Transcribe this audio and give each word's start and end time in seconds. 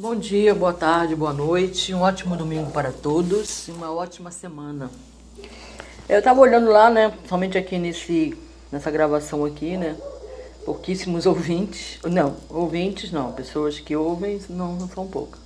Bom 0.00 0.16
dia, 0.16 0.54
boa 0.54 0.72
tarde, 0.72 1.14
boa 1.14 1.30
noite, 1.30 1.92
um 1.92 2.00
ótimo 2.00 2.34
domingo 2.34 2.70
para 2.70 2.90
todos 2.90 3.68
e 3.68 3.70
uma 3.70 3.92
ótima 3.92 4.30
semana. 4.30 4.90
Eu 6.08 6.20
estava 6.20 6.40
olhando 6.40 6.70
lá, 6.70 6.88
né, 6.88 7.12
somente 7.28 7.58
aqui 7.58 7.78
nesse, 7.78 8.34
nessa 8.72 8.90
gravação 8.90 9.44
aqui, 9.44 9.76
né, 9.76 9.94
pouquíssimos 10.64 11.26
ouvintes, 11.28 11.98
não, 12.02 12.34
ouvintes 12.48 13.12
não, 13.12 13.32
pessoas 13.32 13.78
que 13.78 13.94
ouvem 13.94 14.40
não, 14.48 14.74
não 14.74 14.88
são 14.88 15.06
poucas, 15.06 15.38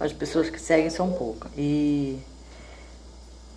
as 0.00 0.14
pessoas 0.14 0.48
que 0.48 0.58
seguem 0.58 0.88
são 0.88 1.12
poucas. 1.12 1.52
E 1.54 2.18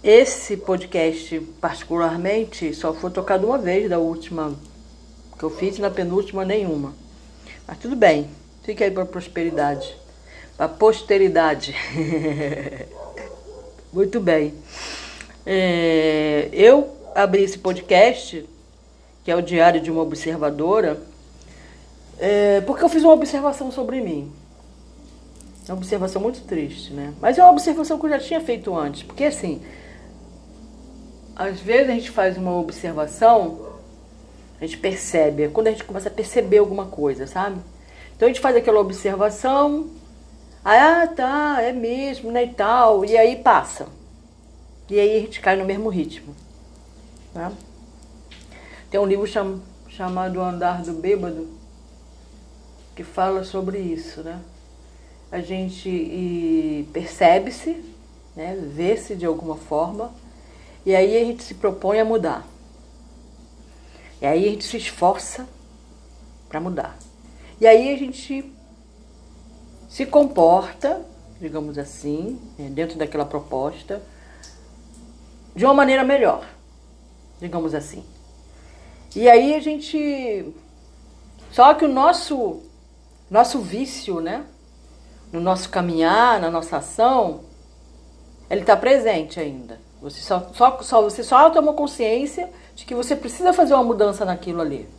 esse 0.04 0.57
podcast, 0.57 1.39
particularmente, 1.62 2.73
só 2.73 2.94
foi 2.94 3.12
tocado 3.12 3.48
uma 3.48 3.57
vez 3.57 3.89
da 3.89 3.98
última 3.98 4.54
que 5.39 5.44
eu 5.46 5.50
fiz, 5.50 5.80
na 5.80 5.89
penúltima 5.89 6.44
nenhuma. 6.44 6.94
Mas 7.66 7.78
tudo 7.78 7.96
bem, 7.96 8.30
fica 8.62 8.84
aí 8.84 8.91
para 8.91 9.05
prosperidade 9.05 10.03
para 10.58 10.66
a 10.66 10.70
posteridade. 10.70 11.76
Muito 13.91 14.20
bem. 14.20 14.54
É, 15.46 16.50
eu 16.52 16.96
abri 17.14 17.44
esse 17.44 17.58
podcast, 17.58 18.48
que 19.24 19.32
é 19.32 19.36
o 19.36 19.41
Diário 19.41 19.82
de 19.82 19.91
uma 19.91 20.02
Observadora, 20.02 21.02
é, 22.20 22.62
porque 22.62 22.84
eu 22.84 22.90
fiz 22.90 23.04
uma 23.04 23.13
observação 23.13 23.72
sobre 23.72 24.02
mim. 24.02 24.32
Uma 25.68 25.77
observação 25.77 26.22
muito 26.22 26.41
triste, 26.41 26.91
né? 26.91 27.13
Mas 27.22 27.38
é 27.38 27.44
uma 27.44 27.52
observação 27.52 27.98
que 27.98 28.05
eu 28.05 28.10
já 28.10 28.20
tinha 28.20 28.41
feito 28.41 28.76
antes. 28.76 29.02
Porque, 29.04 29.24
assim, 29.24 29.62
às 31.35 31.60
vezes 31.60 31.90
a 31.90 31.94
gente 31.94 32.12
faz 32.12 32.38
uma 32.38 32.58
observação, 32.60 33.74
a 34.60 34.66
gente 34.66 34.77
percebe, 34.77 35.44
é 35.44 35.48
quando 35.48 35.68
a 35.68 35.72
gente 35.72 35.84
começa 35.84 36.10
a 36.10 36.12
perceber 36.12 36.58
alguma 36.58 36.85
coisa, 36.88 37.26
sabe? 37.27 37.60
Então 38.16 38.27
a 38.27 38.30
gente 38.30 38.41
faz 38.41 38.55
aquela 38.55 38.80
observação, 38.80 39.90
ah, 40.63 41.08
tá, 41.08 41.62
é 41.62 41.72
mesmo, 41.72 42.31
né, 42.31 42.45
e 42.45 42.53
tal. 42.53 43.04
E 43.04 43.17
aí 43.17 43.35
passa. 43.35 43.88
E 44.90 44.99
aí 44.99 45.18
a 45.18 45.20
gente 45.20 45.41
cai 45.41 45.55
no 45.55 45.65
mesmo 45.65 45.90
ritmo. 45.90 46.35
Né? 47.34 47.51
Tem 48.90 48.99
um 48.99 49.05
livro 49.05 49.26
cham, 49.26 49.62
chamado 49.90 50.40
O 50.40 50.43
Andar 50.43 50.82
do 50.84 50.93
Bêbado 50.93 51.63
que 52.96 53.04
fala 53.04 53.43
sobre 53.43 53.79
isso, 53.79 54.21
né? 54.21 54.40
A 55.32 55.40
gente 55.40 56.88
percebe-se, 56.93 57.84
né, 58.35 58.55
vê-se 58.55 59.16
de 59.16 59.26
alguma 59.26 59.55
forma, 59.55 60.13
e 60.85 60.95
aí 60.95 61.18
a 61.18 61.26
gente 61.26 61.43
se 61.43 61.55
propõe 61.55 61.99
a 61.99 62.05
mudar. 62.05 62.45
E 64.22 64.25
aí 64.25 64.47
a 64.47 64.51
gente 64.51 64.63
se 64.63 64.78
esforça 64.78 65.47
para 66.47 66.59
mudar. 66.59 66.97
E 67.59 67.66
aí 67.66 67.91
a 67.91 67.97
gente 67.97 68.53
se 69.94 70.08
comporta, 70.08 71.06
digamos 71.40 71.78
assim, 71.78 72.41
né, 72.58 72.68
dentro 72.68 72.97
daquela 72.97 73.25
proposta, 73.25 74.02
de 75.56 75.63
uma 75.63 75.74
maneira 75.75 76.03
melhor, 76.03 76.44
digamos 77.40 77.75
assim. 77.75 78.03
E 79.16 79.30
aí 79.30 79.53
a 79.53 79.59
gente. 79.59 80.52
Só 81.52 81.75
que 81.75 81.85
o 81.85 81.88
nosso, 81.88 82.63
nosso 83.30 83.59
vício, 83.59 84.19
né? 84.19 84.47
No 85.31 85.40
nosso 85.40 85.69
caminhar, 85.69 86.41
na 86.41 86.50
nossa 86.50 86.78
ação, 86.78 87.41
ele 88.50 88.62
está 88.62 88.75
presente 88.75 89.40
ainda. 89.40 89.80
Você 90.02 90.22
só, 90.22 90.50
só, 90.56 90.81
só, 90.81 91.03
você 91.03 91.24
só 91.24 91.52
tomou 91.52 91.75
consciência 91.75 92.50
de 92.75 92.84
que 92.84 92.96
você 92.96 93.16
precisa 93.16 93.53
fazer 93.53 93.75
uma 93.75 93.84
mudança 93.84 94.25
naquilo 94.25 94.59
ali. 94.59 94.90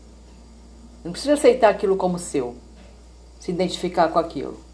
Não 1.03 1.11
precisa 1.11 1.35
aceitar 1.35 1.71
aquilo 1.71 1.97
como 1.97 2.17
seu, 2.17 2.55
se 3.41 3.51
identificar 3.51 4.07
com 4.07 4.21
aquilo. 4.21 4.73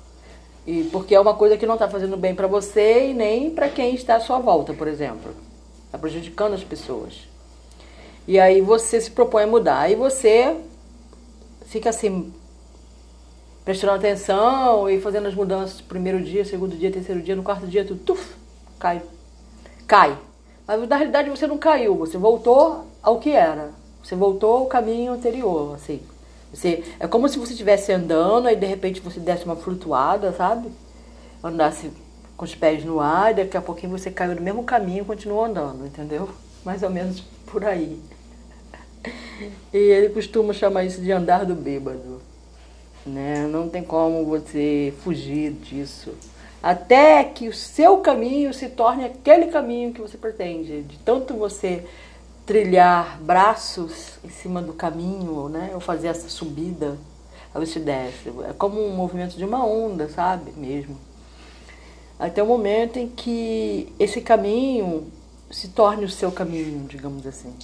E 0.66 0.84
porque 0.92 1.14
é 1.14 1.20
uma 1.20 1.34
coisa 1.34 1.56
que 1.56 1.66
não 1.66 1.74
está 1.74 1.88
fazendo 1.88 2.16
bem 2.16 2.34
para 2.34 2.46
você 2.46 3.08
e 3.08 3.14
nem 3.14 3.50
para 3.50 3.68
quem 3.68 3.94
está 3.94 4.16
à 4.16 4.20
sua 4.20 4.38
volta, 4.38 4.72
por 4.74 4.86
exemplo. 4.86 5.34
Está 5.86 5.98
prejudicando 5.98 6.54
as 6.54 6.62
pessoas. 6.62 7.28
E 8.26 8.38
aí 8.38 8.60
você 8.60 9.00
se 9.00 9.10
propõe 9.10 9.44
a 9.44 9.46
mudar. 9.46 9.80
Aí 9.80 9.94
você 9.94 10.56
fica 11.66 11.90
assim, 11.90 12.32
prestando 13.64 13.94
atenção 13.94 14.88
e 14.88 15.00
fazendo 15.00 15.28
as 15.28 15.34
mudanças 15.34 15.80
primeiro 15.80 16.22
dia, 16.22 16.44
segundo 16.44 16.76
dia, 16.76 16.90
terceiro 16.90 17.22
dia, 17.22 17.36
no 17.36 17.42
quarto 17.42 17.66
dia, 17.66 17.84
tudo 17.84 18.00
tuf, 18.04 18.34
cai. 18.78 19.02
Cai. 19.86 20.16
Mas 20.66 20.88
na 20.88 20.96
realidade 20.96 21.30
você 21.30 21.46
não 21.46 21.58
caiu, 21.58 21.96
você 21.96 22.18
voltou 22.18 22.84
ao 23.02 23.18
que 23.18 23.30
era. 23.30 23.70
Você 24.02 24.14
voltou 24.14 24.58
ao 24.58 24.66
caminho 24.66 25.12
anterior, 25.12 25.74
assim. 25.74 26.00
Você, 26.52 26.82
é 26.98 27.06
como 27.06 27.28
se 27.28 27.38
você 27.38 27.52
estivesse 27.52 27.92
andando 27.92 28.48
e 28.48 28.56
de 28.56 28.66
repente 28.66 29.00
você 29.00 29.20
desse 29.20 29.44
uma 29.44 29.56
flutuada, 29.56 30.32
sabe? 30.32 30.68
Andasse 31.42 31.90
com 32.36 32.44
os 32.44 32.54
pés 32.54 32.84
no 32.84 33.00
ar 33.00 33.32
e 33.32 33.34
daqui 33.34 33.56
a 33.56 33.62
pouquinho 33.62 33.96
você 33.96 34.10
caiu 34.10 34.34
no 34.34 34.40
mesmo 34.40 34.64
caminho 34.64 35.02
e 35.02 35.06
continuou 35.06 35.44
andando, 35.44 35.86
entendeu? 35.86 36.28
Mais 36.64 36.82
ou 36.82 36.90
menos 36.90 37.20
por 37.46 37.64
aí. 37.64 38.00
E 39.72 39.78
ele 39.78 40.10
costuma 40.10 40.52
chamar 40.52 40.84
isso 40.84 41.00
de 41.00 41.10
andar 41.12 41.44
do 41.44 41.54
bêbado. 41.54 42.20
Né? 43.06 43.46
Não 43.46 43.68
tem 43.68 43.82
como 43.82 44.24
você 44.26 44.92
fugir 45.02 45.52
disso. 45.52 46.12
Até 46.62 47.24
que 47.24 47.48
o 47.48 47.54
seu 47.54 47.98
caminho 47.98 48.52
se 48.52 48.68
torne 48.68 49.04
aquele 49.04 49.46
caminho 49.46 49.94
que 49.94 50.00
você 50.00 50.18
pretende. 50.18 50.82
De 50.82 50.98
tanto 50.98 51.34
você 51.34 51.84
trilhar 52.50 53.20
braços 53.22 54.18
em 54.24 54.28
cima 54.28 54.60
do 54.60 54.72
caminho, 54.72 55.48
né? 55.48 55.70
Ou 55.72 55.78
fazer 55.78 56.08
essa 56.08 56.28
subida, 56.28 56.98
aí 57.54 57.64
você 57.64 57.78
desce. 57.78 58.28
É 58.48 58.52
como 58.52 58.84
um 58.84 58.90
movimento 58.92 59.36
de 59.36 59.44
uma 59.44 59.64
onda, 59.64 60.08
sabe? 60.08 60.50
Mesmo. 60.56 60.98
Até 62.18 62.42
o 62.42 62.46
momento 62.46 62.98
em 62.98 63.08
que 63.08 63.94
esse 64.00 64.20
caminho 64.20 65.12
se 65.48 65.68
torne 65.68 66.04
o 66.04 66.10
seu 66.10 66.32
caminho, 66.32 66.88
digamos 66.88 67.24
assim. 67.24 67.54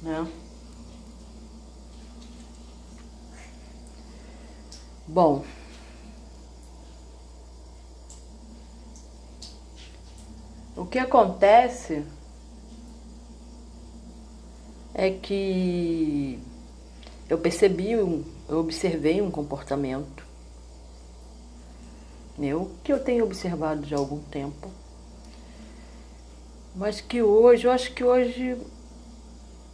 Né? 0.00 0.26
Bom. 5.06 5.44
O 10.74 10.86
que 10.86 10.98
acontece 10.98 12.02
é 14.94 15.10
que 15.10 16.38
eu 17.28 17.36
percebi, 17.38 17.90
eu 17.92 18.24
observei 18.48 19.20
um 19.20 19.30
comportamento 19.30 20.24
meu 22.38 22.70
que 22.82 22.92
eu 22.92 22.98
tenho 22.98 23.24
observado 23.24 23.82
de 23.82 23.94
algum 23.94 24.18
tempo, 24.18 24.70
mas 26.74 27.00
que 27.00 27.22
hoje, 27.22 27.66
eu 27.66 27.70
acho 27.70 27.92
que 27.92 28.02
hoje 28.02 28.56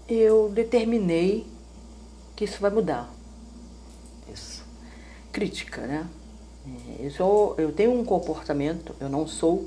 eu 0.08 0.50
determinei 0.50 1.46
que 2.36 2.44
isso 2.44 2.60
vai 2.60 2.70
mudar. 2.70 3.10
Isso. 4.32 4.64
Crítica, 5.32 5.86
né? 5.86 6.06
É, 6.66 7.06
eu, 7.06 7.10
sou, 7.10 7.54
eu 7.56 7.72
tenho 7.72 7.98
um 7.98 8.04
comportamento, 8.04 8.94
eu 9.00 9.08
não 9.08 9.26
sou, 9.26 9.66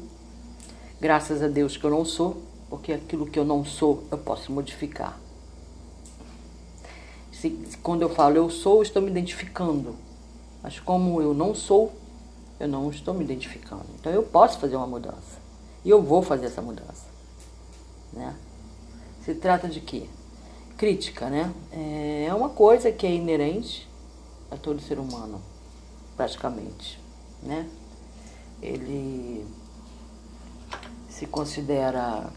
graças 1.02 1.42
a 1.42 1.48
Deus 1.48 1.76
que 1.76 1.84
eu 1.84 1.90
não 1.90 2.06
sou, 2.06 2.42
porque 2.70 2.94
aquilo 2.94 3.26
que 3.26 3.40
eu 3.40 3.46
não 3.46 3.66
sou 3.66 4.04
eu 4.12 4.18
posso 4.18 4.52
modificar. 4.52 5.23
Se, 7.44 7.50
quando 7.84 8.04
eu 8.04 8.10
falo 8.10 8.38
eu 8.38 8.50
sou, 8.50 8.82
estou 8.82 9.02
me 9.02 9.12
identificando. 9.12 9.98
Mas 10.62 10.80
como 10.80 11.22
eu 11.22 11.34
não 11.34 11.54
sou, 11.54 11.92
eu 12.58 12.70
não 12.70 12.90
estou 12.90 13.14
me 13.14 13.22
identificando. 13.22 13.84
Então 14.00 14.10
eu 14.10 14.24
posso 14.24 14.58
fazer 14.60 14.78
uma 14.78 14.88
mudança. 14.88 15.42
E 15.84 15.90
eu 15.90 16.02
vou 16.02 16.22
fazer 16.22 16.46
essa 16.46 16.62
mudança. 16.62 17.06
Né? 18.14 18.34
Se 19.26 19.36
trata 19.36 19.68
de 19.68 19.82
quê? 19.82 20.08
Crítica, 20.78 21.30
né? 21.30 21.54
É 22.26 22.34
uma 22.34 22.48
coisa 22.48 22.94
que 22.94 23.06
é 23.06 23.14
inerente 23.14 23.90
a 24.50 24.56
todo 24.56 24.82
ser 24.82 24.98
humano, 24.98 25.42
praticamente, 26.16 26.98
né? 27.42 27.70
Ele 28.62 29.46
se 31.10 31.26
considera 31.26 32.32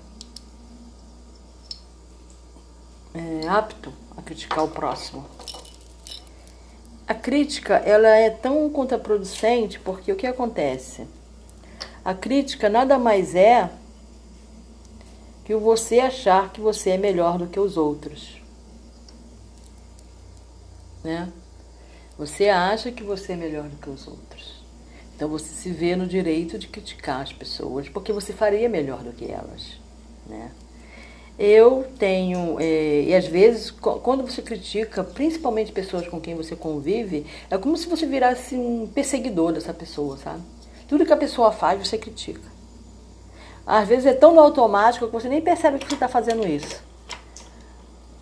é, 3.17 3.49
apto 3.49 3.93
a 4.17 4.23
criticar 4.23 4.65
o 4.65 4.69
próximo. 4.69 5.25
A 7.09 7.15
crítica 7.15 7.77
ela 7.77 8.09
é 8.09 8.29
tão 8.29 8.69
contraproducente 8.69 9.79
porque 9.81 10.13
o 10.13 10.17
que 10.17 10.27
acontece? 10.27 11.07
A 12.05 12.13
crítica 12.13 12.69
nada 12.69 12.99
mais 12.99 13.35
é 13.35 13.71
que 15.45 15.55
você 15.55 16.01
achar 16.01 16.53
que 16.53 16.61
você 16.61 16.91
é 16.91 16.99
melhor 16.99 17.39
do 17.39 17.47
que 17.47 17.59
os 17.59 17.77
outros. 17.77 18.43
Né? 21.03 21.33
Você 22.19 22.49
acha 22.49 22.91
que 22.91 23.05
você 23.05 23.33
é 23.33 23.37
melhor 23.37 23.69
do 23.69 23.77
que 23.77 23.89
os 23.89 24.07
outros. 24.09 24.65
Então 25.15 25.29
você 25.29 25.47
se 25.47 25.71
vê 25.71 25.97
no 25.97 26.07
direito 26.07 26.59
de 26.59 26.69
criticar 26.69 27.23
as 27.23 27.33
pessoas 27.33 27.89
porque 27.89 28.13
você 28.13 28.33
faria 28.33 28.69
melhor 28.69 29.03
do 29.03 29.13
que 29.13 29.31
elas, 29.31 29.79
né? 30.27 30.51
Eu 31.39 31.87
tenho, 31.99 32.59
é, 32.59 33.03
e 33.03 33.15
às 33.15 33.27
vezes, 33.27 33.71
quando 33.71 34.23
você 34.23 34.41
critica, 34.41 35.05
principalmente 35.05 35.71
pessoas 35.71 36.09
com 36.09 36.19
quem 36.19 36.35
você 36.35 36.57
convive, 36.57 37.27
é 37.51 37.59
como 37.59 37.77
se 37.77 37.87
você 37.89 38.07
virasse 38.07 38.55
um 38.57 38.87
perseguidor 38.87 39.53
dessa 39.53 39.75
pessoa, 39.75 40.17
sabe? 40.17 40.41
Tudo 40.89 41.05
que 41.05 41.13
a 41.13 41.17
pessoa 41.17 41.53
faz, 41.53 41.87
você 41.87 41.99
critica. 41.99 42.57
Às 43.67 43.89
vezes 43.89 44.07
é 44.07 44.15
tão 44.15 44.33
no 44.33 44.41
automático 44.41 45.07
que 45.07 45.13
você 45.13 45.29
nem 45.29 45.43
percebe 45.43 45.79
que 45.79 45.87
você 45.87 45.95
está 45.95 46.09
fazendo 46.09 46.47
isso. 46.47 46.83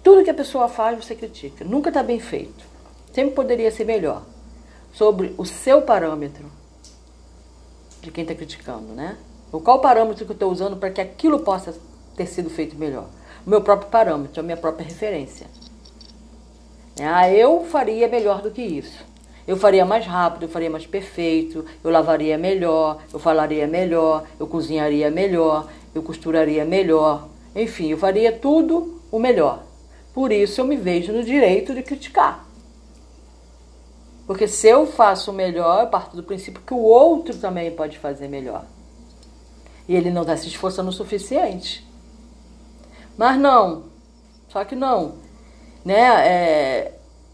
Tudo 0.02 0.25
que 0.25 0.31
a 0.31 0.34
pessoa 0.34 0.69
faz, 0.69 1.05
você 1.05 1.14
critica. 1.14 1.64
Nunca 1.64 1.90
está 1.90 2.02
bem 2.02 2.19
feito. 2.19 2.64
Sempre 3.12 3.34
poderia 3.34 3.70
ser 3.70 3.84
melhor. 3.84 4.22
Sobre 4.93 5.34
o 5.38 5.44
seu 5.44 5.82
parâmetro 5.82 6.50
de 8.00 8.10
quem 8.10 8.22
está 8.22 8.34
criticando, 8.34 8.93
né? 8.93 9.17
Ou 9.52 9.60
qual 9.60 9.81
parâmetro 9.81 10.25
que 10.25 10.32
eu 10.32 10.34
estou 10.34 10.50
usando 10.50 10.76
para 10.76 10.90
que 10.90 11.00
aquilo 11.00 11.40
possa 11.40 11.75
ter 12.16 12.26
sido 12.26 12.50
feito 12.50 12.76
melhor? 12.76 13.06
O 13.46 13.50
meu 13.50 13.61
próprio 13.61 13.90
parâmetro, 13.90 14.40
a 14.40 14.43
minha 14.43 14.56
própria 14.56 14.84
referência. 14.84 15.46
Ah, 17.00 17.31
eu 17.31 17.64
faria 17.64 18.08
melhor 18.08 18.40
do 18.40 18.50
que 18.50 18.62
isso. 18.62 19.05
Eu 19.46 19.56
faria 19.56 19.84
mais 19.84 20.06
rápido, 20.06 20.44
eu 20.44 20.49
faria 20.49 20.70
mais 20.70 20.87
perfeito, 20.87 21.64
eu 21.82 21.90
lavaria 21.90 22.38
melhor, 22.38 23.02
eu 23.12 23.19
falaria 23.19 23.66
melhor, 23.66 24.25
eu 24.40 24.46
cozinharia 24.46 25.11
melhor, 25.11 25.69
eu 25.94 26.02
costuraria 26.02 26.64
melhor. 26.64 27.28
Enfim, 27.55 27.90
eu 27.90 27.99
faria 27.99 28.32
tudo 28.32 29.00
o 29.12 29.19
melhor. 29.19 29.62
Por 30.14 30.32
isso 30.32 30.60
eu 30.60 30.64
me 30.64 30.76
vejo 30.76 31.12
no 31.12 31.22
direito 31.22 31.75
de 31.75 31.82
criticar. 31.82 32.46
Porque 34.26 34.49
se 34.49 34.69
eu 34.69 34.87
faço 34.87 35.32
melhor, 35.32 35.82
eu 35.82 35.88
parto 35.88 36.17
do 36.17 36.22
princípio 36.22 36.62
que 36.67 36.72
o 36.72 36.78
outro 36.78 37.37
também 37.37 37.70
pode 37.70 37.99
fazer 37.99 38.28
melhor. 38.28 38.64
E 39.87 39.94
ele 39.94 40.10
não 40.10 40.22
está 40.22 40.37
se 40.37 40.49
esforçando 40.49 40.88
o 40.88 40.93
suficiente. 40.93 41.87
Mas 43.16 43.38
não, 43.38 43.84
só 44.49 44.64
que 44.64 44.75
não. 44.75 45.14
Né? 45.84 45.99
É, 46.28 46.93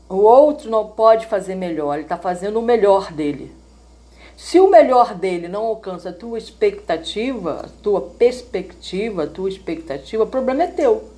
o 0.08 0.16
outro 0.16 0.70
não 0.70 0.88
pode 0.88 1.26
fazer 1.26 1.54
melhor, 1.54 1.94
ele 1.94 2.02
está 2.02 2.16
fazendo 2.16 2.58
o 2.58 2.62
melhor 2.62 3.12
dele. 3.12 3.54
Se 4.36 4.58
o 4.58 4.70
melhor 4.70 5.14
dele 5.14 5.48
não 5.48 5.66
alcança 5.66 6.08
a 6.08 6.12
tua 6.14 6.38
expectativa, 6.38 7.60
a 7.66 7.82
tua 7.82 8.00
perspectiva, 8.00 9.24
a 9.24 9.26
tua 9.26 9.48
expectativa, 9.50 10.24
o 10.24 10.26
problema 10.26 10.62
é 10.62 10.66
teu. 10.66 11.10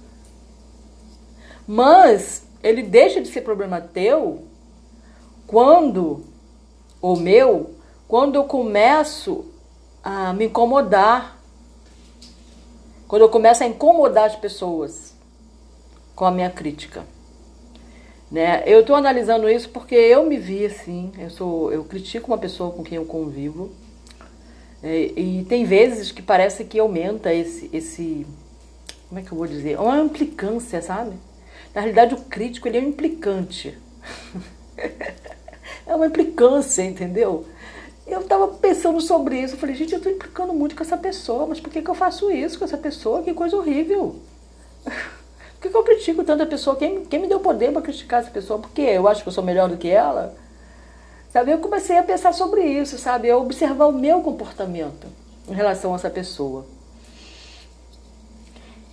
Mas 1.67 2.45
ele 2.63 2.83
deixa 2.83 3.21
de 3.21 3.29
ser 3.29 3.43
problema 3.43 3.81
teu 3.81 4.43
quando, 5.47 6.25
o 7.01 7.15
meu, 7.15 7.71
quando 8.09 8.35
eu 8.35 8.45
começo 8.45 9.45
a 10.03 10.33
me 10.33 10.47
incomodar, 10.47 11.39
quando 13.13 13.21
eu 13.21 13.29
começo 13.29 13.63
a 13.63 13.67
incomodar 13.67 14.25
as 14.25 14.37
pessoas 14.37 15.15
com 16.17 16.25
a 16.25 16.31
minha 16.31 16.49
crítica. 16.49 17.05
Né? 18.31 18.63
Eu 18.65 18.81
estou 18.81 18.97
analisando 18.97 19.51
isso 19.51 19.69
porque 19.69 19.95
eu 19.95 20.25
me 20.25 20.39
vi 20.39 20.65
assim, 20.65 21.13
eu, 21.19 21.29
sou, 21.29 21.71
eu 21.71 21.85
critico 21.85 22.29
uma 22.29 22.39
pessoa 22.39 22.71
com 22.71 22.83
quem 22.83 22.97
eu 22.97 23.05
convivo, 23.05 23.71
é, 24.83 25.13
e 25.15 25.45
tem 25.47 25.63
vezes 25.63 26.11
que 26.11 26.23
parece 26.23 26.65
que 26.65 26.79
aumenta 26.79 27.35
esse, 27.35 27.69
esse, 27.71 28.27
como 29.11 29.21
é 29.21 29.23
que 29.23 29.31
eu 29.31 29.37
vou 29.37 29.47
dizer, 29.47 29.79
uma 29.79 30.01
implicância, 30.01 30.81
sabe? 30.81 31.13
Na 31.75 31.83
realidade, 31.83 32.15
o 32.15 32.21
crítico 32.23 32.67
ele 32.67 32.79
é 32.79 32.81
um 32.81 32.89
implicante. 32.89 33.79
é 35.87 35.95
uma 35.95 36.07
implicância, 36.07 36.83
entendeu? 36.83 37.45
Eu 38.07 38.21
estava 38.21 38.49
pensando 38.49 39.01
sobre 39.01 39.41
isso, 39.41 39.55
eu 39.55 39.59
falei, 39.59 39.75
gente, 39.75 39.93
eu 39.93 39.99
estou 39.99 40.13
implicando 40.13 40.53
muito 40.53 40.75
com 40.75 40.83
essa 40.83 40.97
pessoa, 40.97 41.47
mas 41.47 41.61
por 41.61 41.71
que, 41.71 41.81
que 41.81 41.89
eu 41.89 41.95
faço 41.95 42.31
isso 42.31 42.59
com 42.59 42.65
essa 42.65 42.77
pessoa? 42.77 43.23
Que 43.23 43.33
coisa 43.33 43.57
horrível. 43.57 44.17
Por 45.55 45.69
que, 45.69 45.71
que 45.71 45.77
eu 45.77 45.85
critico 45.85 46.25
tanto 46.25 46.43
a 46.43 46.47
pessoa? 46.47 46.75
Quem, 46.75 47.05
quem 47.05 47.21
me 47.21 47.29
deu 47.29 47.39
poder 47.39 47.71
para 47.71 47.81
criticar 47.81 48.21
essa 48.21 48.33
pessoa? 48.33 48.59
Porque 48.59 48.81
eu 48.81 49.07
acho 49.07 49.23
que 49.23 49.29
eu 49.29 49.33
sou 49.33 49.45
melhor 49.45 49.69
do 49.69 49.77
que 49.77 49.89
ela? 49.89 50.35
Sabe, 51.33 51.53
eu 51.53 51.59
comecei 51.59 51.97
a 51.97 52.03
pensar 52.03 52.35
sobre 52.35 52.65
isso, 52.65 52.99
sabe? 52.99 53.31
A 53.31 53.37
observar 53.39 53.87
o 53.87 53.93
meu 53.93 54.23
comportamento 54.23 55.07
em 55.49 55.55
relação 55.55 55.93
a 55.93 55.95
essa 55.95 56.11
pessoa. 56.11 56.67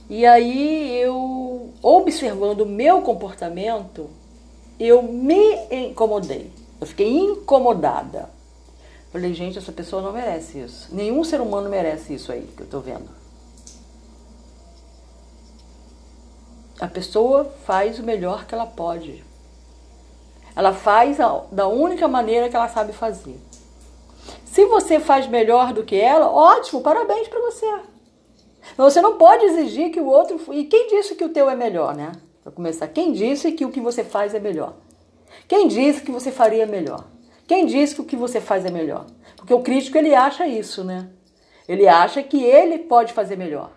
E 0.09 0.25
aí 0.25 0.95
eu, 1.01 1.71
observando 1.81 2.61
o 2.61 2.65
meu 2.65 3.01
comportamento, 3.01 4.09
eu 4.79 5.03
me 5.03 5.55
incomodei. 5.69 6.51
Eu 6.79 6.87
fiquei 6.87 7.09
incomodada. 7.17 8.29
Falei, 9.11 9.33
gente, 9.33 9.57
essa 9.57 9.71
pessoa 9.71 10.01
não 10.01 10.11
merece 10.11 10.59
isso. 10.59 10.93
Nenhum 10.93 11.23
ser 11.23 11.41
humano 11.41 11.69
merece 11.69 12.13
isso 12.13 12.31
aí 12.31 12.47
que 12.55 12.61
eu 12.61 12.67
tô 12.67 12.79
vendo. 12.79 13.09
A 16.79 16.87
pessoa 16.87 17.45
faz 17.65 17.99
o 17.99 18.03
melhor 18.03 18.45
que 18.45 18.53
ela 18.53 18.67
pode. 18.67 19.23
Ela 20.55 20.73
faz 20.73 21.19
a, 21.19 21.43
da 21.51 21.67
única 21.67 22.07
maneira 22.07 22.49
que 22.49 22.55
ela 22.55 22.69
sabe 22.69 22.93
fazer. 22.93 23.39
Se 24.45 24.65
você 24.65 24.99
faz 24.99 25.27
melhor 25.27 25.73
do 25.73 25.83
que 25.83 25.95
ela, 25.95 26.29
ótimo, 26.29 26.81
parabéns 26.81 27.27
para 27.27 27.39
você. 27.41 27.65
Você 28.77 29.01
não 29.01 29.17
pode 29.17 29.43
exigir 29.45 29.91
que 29.91 29.99
o 29.99 30.07
outro. 30.07 30.39
E 30.53 30.65
quem 30.65 30.87
disse 30.87 31.15
que 31.15 31.23
o 31.23 31.29
teu 31.29 31.49
é 31.49 31.55
melhor, 31.55 31.95
né? 31.95 32.11
Para 32.43 32.51
começar, 32.51 32.87
quem 32.87 33.11
disse 33.11 33.51
que 33.51 33.65
o 33.65 33.71
que 33.71 33.81
você 33.81 34.03
faz 34.03 34.33
é 34.33 34.39
melhor? 34.39 34.73
Quem 35.47 35.67
disse 35.67 36.01
que 36.01 36.11
você 36.11 36.31
faria 36.31 36.65
melhor? 36.65 37.05
Quem 37.49 37.65
disse 37.65 37.95
que 37.95 38.01
o 38.01 38.05
que 38.05 38.15
você 38.15 38.39
faz 38.39 38.63
é 38.63 38.69
melhor? 38.69 39.07
Porque 39.35 39.51
o 39.51 39.63
crítico 39.63 39.97
ele 39.97 40.13
acha 40.13 40.45
isso, 40.45 40.83
né? 40.83 41.09
Ele 41.67 41.87
acha 41.87 42.21
que 42.21 42.43
ele 42.43 42.77
pode 42.77 43.11
fazer 43.11 43.35
melhor 43.35 43.71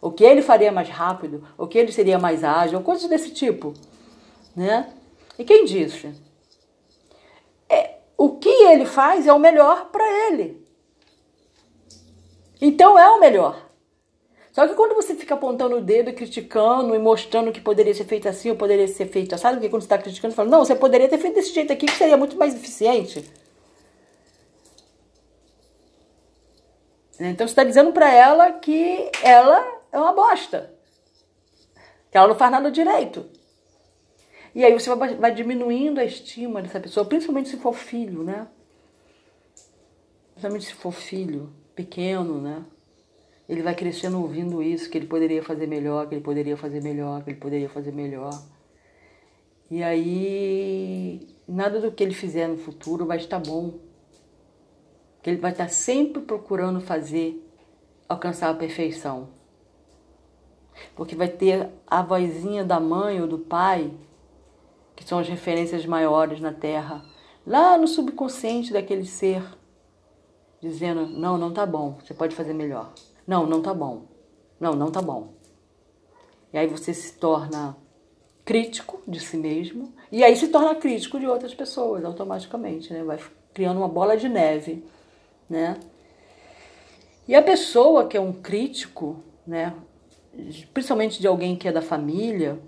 o 0.00 0.10
que 0.10 0.24
ele 0.24 0.42
faria 0.42 0.72
mais 0.72 0.88
rápido, 0.88 1.46
o 1.56 1.68
que 1.68 1.78
ele 1.78 1.92
seria 1.92 2.18
mais 2.18 2.42
ágil, 2.42 2.82
coisas 2.82 3.08
desse 3.08 3.30
tipo, 3.30 3.72
né? 4.56 4.92
E 5.38 5.44
quem 5.44 5.64
disse? 5.64 6.12
É, 7.68 7.98
o 8.18 8.36
que 8.36 8.48
ele 8.48 8.84
faz 8.84 9.28
é 9.28 9.32
o 9.32 9.38
melhor 9.38 9.90
para 9.92 10.04
ele. 10.26 10.66
Então 12.60 12.98
é 12.98 13.08
o 13.10 13.20
melhor. 13.20 13.63
Só 14.54 14.68
que 14.68 14.74
quando 14.74 14.94
você 14.94 15.16
fica 15.16 15.34
apontando 15.34 15.78
o 15.78 15.80
dedo 15.80 16.10
e 16.10 16.12
criticando 16.12 16.94
e 16.94 16.98
mostrando 16.98 17.50
que 17.50 17.60
poderia 17.60 17.92
ser 17.92 18.04
feito 18.04 18.28
assim 18.28 18.50
ou 18.50 18.56
poderia 18.56 18.86
ser 18.86 19.08
feito 19.08 19.34
assim, 19.34 19.58
que 19.58 19.68
quando 19.68 19.82
você 19.82 19.86
está 19.86 19.98
criticando, 19.98 20.32
você 20.32 20.36
fala, 20.36 20.48
não, 20.48 20.64
você 20.64 20.76
poderia 20.76 21.08
ter 21.08 21.18
feito 21.18 21.34
desse 21.34 21.52
jeito 21.52 21.72
aqui 21.72 21.86
que 21.86 21.96
seria 21.96 22.16
muito 22.16 22.36
mais 22.36 22.54
eficiente. 22.54 23.28
Então 27.18 27.48
você 27.48 27.52
está 27.52 27.64
dizendo 27.64 27.92
para 27.92 28.08
ela 28.12 28.52
que 28.52 29.10
ela 29.24 29.82
é 29.90 29.98
uma 29.98 30.12
bosta. 30.12 30.72
Que 32.12 32.16
ela 32.16 32.28
não 32.28 32.36
faz 32.36 32.52
nada 32.52 32.70
direito. 32.70 33.28
E 34.54 34.64
aí 34.64 34.72
você 34.72 34.94
vai, 34.94 35.16
vai 35.16 35.34
diminuindo 35.34 35.98
a 35.98 36.04
estima 36.04 36.62
dessa 36.62 36.78
pessoa, 36.78 37.04
principalmente 37.04 37.48
se 37.48 37.56
for 37.56 37.74
filho, 37.74 38.22
né? 38.22 38.46
Principalmente 40.34 40.66
se 40.66 40.74
for 40.74 40.92
filho 40.92 41.52
pequeno, 41.74 42.40
né? 42.40 42.64
Ele 43.48 43.62
vai 43.62 43.74
crescendo 43.74 44.20
ouvindo 44.20 44.62
isso, 44.62 44.88
que 44.88 44.96
ele 44.96 45.06
poderia 45.06 45.42
fazer 45.42 45.66
melhor, 45.66 46.08
que 46.08 46.14
ele 46.14 46.22
poderia 46.22 46.56
fazer 46.56 46.82
melhor, 46.82 47.22
que 47.22 47.30
ele 47.30 47.38
poderia 47.38 47.68
fazer 47.68 47.92
melhor. 47.92 48.32
E 49.70 49.82
aí, 49.82 51.28
nada 51.46 51.80
do 51.80 51.92
que 51.92 52.02
ele 52.02 52.14
fizer 52.14 52.48
no 52.48 52.56
futuro 52.56 53.06
vai 53.06 53.18
estar 53.18 53.38
bom. 53.38 53.78
Que 55.22 55.30
ele 55.30 55.40
vai 55.40 55.52
estar 55.52 55.68
sempre 55.68 56.22
procurando 56.22 56.80
fazer, 56.80 57.42
alcançar 58.08 58.50
a 58.50 58.54
perfeição. 58.54 59.28
Porque 60.94 61.14
vai 61.14 61.28
ter 61.28 61.68
a 61.86 62.02
vozinha 62.02 62.64
da 62.64 62.80
mãe 62.80 63.20
ou 63.20 63.26
do 63.26 63.38
pai, 63.38 63.92
que 64.96 65.04
são 65.04 65.18
as 65.18 65.28
referências 65.28 65.84
maiores 65.86 66.40
na 66.40 66.52
Terra, 66.52 67.04
lá 67.46 67.76
no 67.76 67.86
subconsciente 67.86 68.72
daquele 68.72 69.04
ser, 69.04 69.42
dizendo: 70.60 71.06
não, 71.06 71.36
não 71.36 71.52
tá 71.52 71.66
bom, 71.66 71.98
você 72.02 72.14
pode 72.14 72.34
fazer 72.34 72.52
melhor. 72.52 72.92
Não, 73.26 73.46
não 73.46 73.62
tá 73.62 73.72
bom. 73.72 74.06
Não, 74.60 74.74
não 74.74 74.90
tá 74.90 75.00
bom. 75.00 75.34
E 76.52 76.58
aí 76.58 76.66
você 76.66 76.94
se 76.94 77.14
torna 77.14 77.76
crítico 78.44 79.02
de 79.08 79.18
si 79.20 79.36
mesmo 79.36 79.92
e 80.12 80.22
aí 80.22 80.36
se 80.36 80.48
torna 80.48 80.74
crítico 80.74 81.18
de 81.18 81.26
outras 81.26 81.54
pessoas 81.54 82.04
automaticamente, 82.04 82.92
né? 82.92 83.02
Vai 83.02 83.18
criando 83.52 83.78
uma 83.78 83.88
bola 83.88 84.16
de 84.16 84.28
neve, 84.28 84.84
né? 85.48 85.80
E 87.26 87.34
a 87.34 87.42
pessoa 87.42 88.06
que 88.06 88.16
é 88.16 88.20
um 88.20 88.32
crítico, 88.32 89.22
né? 89.46 89.74
principalmente 90.72 91.20
de 91.20 91.26
alguém 91.26 91.56
que 91.56 91.68
é 91.68 91.72
da 91.72 91.82
família, 91.82 92.58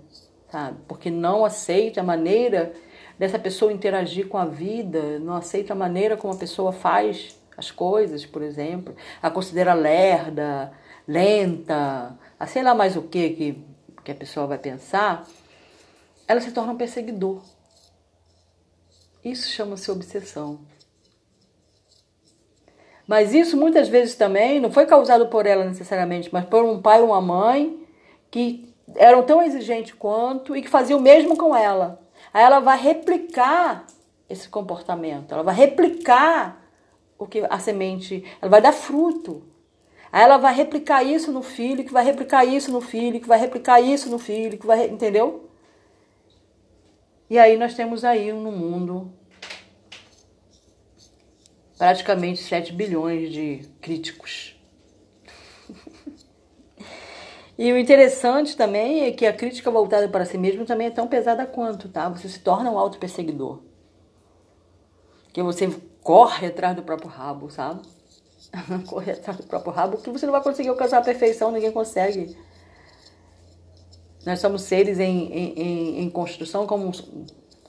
sabe? 0.49 0.77
Porque 0.87 1.09
não 1.09 1.45
aceita 1.45 2.01
a 2.01 2.03
maneira 2.03 2.73
dessa 3.19 3.37
pessoa 3.37 3.73
interagir 3.73 4.27
com 4.27 4.37
a 4.37 4.45
vida, 4.45 5.19
não 5.19 5.35
aceita 5.35 5.73
a 5.73 5.75
maneira 5.75 6.15
como 6.15 6.33
a 6.33 6.37
pessoa 6.37 6.71
faz 6.71 7.36
as 7.57 7.71
coisas, 7.71 8.25
por 8.25 8.43
exemplo, 8.43 8.95
a 9.21 9.31
considera 9.31 9.73
lerda, 9.73 10.71
lenta, 11.07 12.17
a 12.39 12.45
sei 12.45 12.61
lá 12.61 12.75
mais 12.75 12.95
o 12.95 13.01
que 13.01 13.29
que, 13.31 13.65
que 14.03 14.11
a 14.11 14.15
pessoa 14.15 14.45
vai 14.45 14.59
pensar, 14.59 15.27
ela 16.27 16.39
se 16.39 16.51
torna 16.51 16.73
um 16.73 16.77
perseguidor. 16.77 17.41
Isso 19.23 19.49
chama-se 19.49 19.89
obsessão. 19.89 20.59
Mas 23.07 23.33
isso 23.33 23.57
muitas 23.57 23.87
vezes 23.87 24.15
também 24.15 24.59
não 24.59 24.69
foi 24.69 24.85
causado 24.85 25.27
por 25.27 25.45
ela 25.45 25.65
necessariamente, 25.65 26.29
mas 26.31 26.45
por 26.45 26.63
um 26.63 26.81
pai 26.81 27.01
ou 27.01 27.07
uma 27.07 27.21
mãe 27.21 27.87
que 28.29 28.71
eram 28.95 29.23
tão 29.23 29.41
exigentes 29.41 29.93
quanto 29.93 30.55
e 30.55 30.61
que 30.61 30.69
faziam 30.69 30.99
o 30.99 31.01
mesmo 31.01 31.35
com 31.37 31.55
ela. 31.55 32.01
Aí 32.33 32.43
ela 32.43 32.59
vai 32.59 32.77
replicar 32.77 33.87
esse 34.29 34.47
comportamento, 34.49 35.33
ela 35.33 35.43
vai 35.43 35.55
replicar 35.55 36.66
o 37.17 37.27
que 37.27 37.39
a 37.49 37.59
semente, 37.59 38.23
ela 38.41 38.49
vai 38.49 38.61
dar 38.61 38.71
fruto. 38.71 39.43
Aí 40.11 40.23
ela 40.23 40.37
vai 40.37 40.53
replicar 40.53 41.03
isso 41.03 41.31
no 41.31 41.41
filho, 41.41 41.83
que 41.83 41.91
vai 41.91 42.03
replicar 42.03 42.45
isso 42.45 42.71
no 42.71 42.81
filho, 42.81 43.19
que 43.19 43.27
vai 43.27 43.39
replicar 43.39 43.81
isso 43.81 44.09
no 44.09 44.17
filho, 44.17 44.57
que 44.57 44.65
vai, 44.65 44.87
entendeu? 44.87 45.49
E 47.29 47.37
aí 47.37 47.57
nós 47.57 47.73
temos 47.73 48.05
aí 48.05 48.31
no 48.31 48.51
mundo 48.51 49.11
praticamente 51.77 52.41
7 52.41 52.73
bilhões 52.73 53.31
de 53.31 53.61
críticos. 53.81 54.55
E 57.59 57.73
o 57.73 57.77
interessante 57.77 58.55
também 58.55 59.05
é 59.05 59.11
que 59.11 59.25
a 59.25 59.33
crítica 59.33 59.71
voltada 59.71 60.07
para 60.07 60.25
si 60.25 60.37
mesmo 60.37 60.63
também 60.63 60.87
é 60.87 60.91
tão 60.91 61.07
pesada 61.07 61.43
quanto, 61.43 61.89
tá? 61.89 62.07
Você 62.07 62.29
se 62.29 62.39
torna 62.39 62.69
um 62.69 62.77
auto-perseguidor. 62.77 63.63
Que 65.33 65.41
você 65.41 65.67
corre 66.07 66.47
atrás 66.47 66.73
do 66.73 66.83
próprio 66.83 67.09
rabo, 67.09 67.49
sabe? 67.49 67.81
corre 68.87 69.11
atrás 69.11 69.35
do 69.35 69.43
próprio 69.43 69.73
rabo, 69.73 69.97
que 69.97 70.09
você 70.09 70.25
não 70.25 70.31
vai 70.31 70.41
conseguir 70.41 70.69
alcançar 70.69 70.99
a 70.99 71.01
perfeição, 71.01 71.51
ninguém 71.51 71.69
consegue. 71.69 72.33
Nós 74.25 74.39
somos 74.39 74.61
seres 74.61 74.99
em, 74.99 75.27
em, 75.33 75.99
em 75.99 76.09
construção, 76.09 76.65
como, 76.65 76.93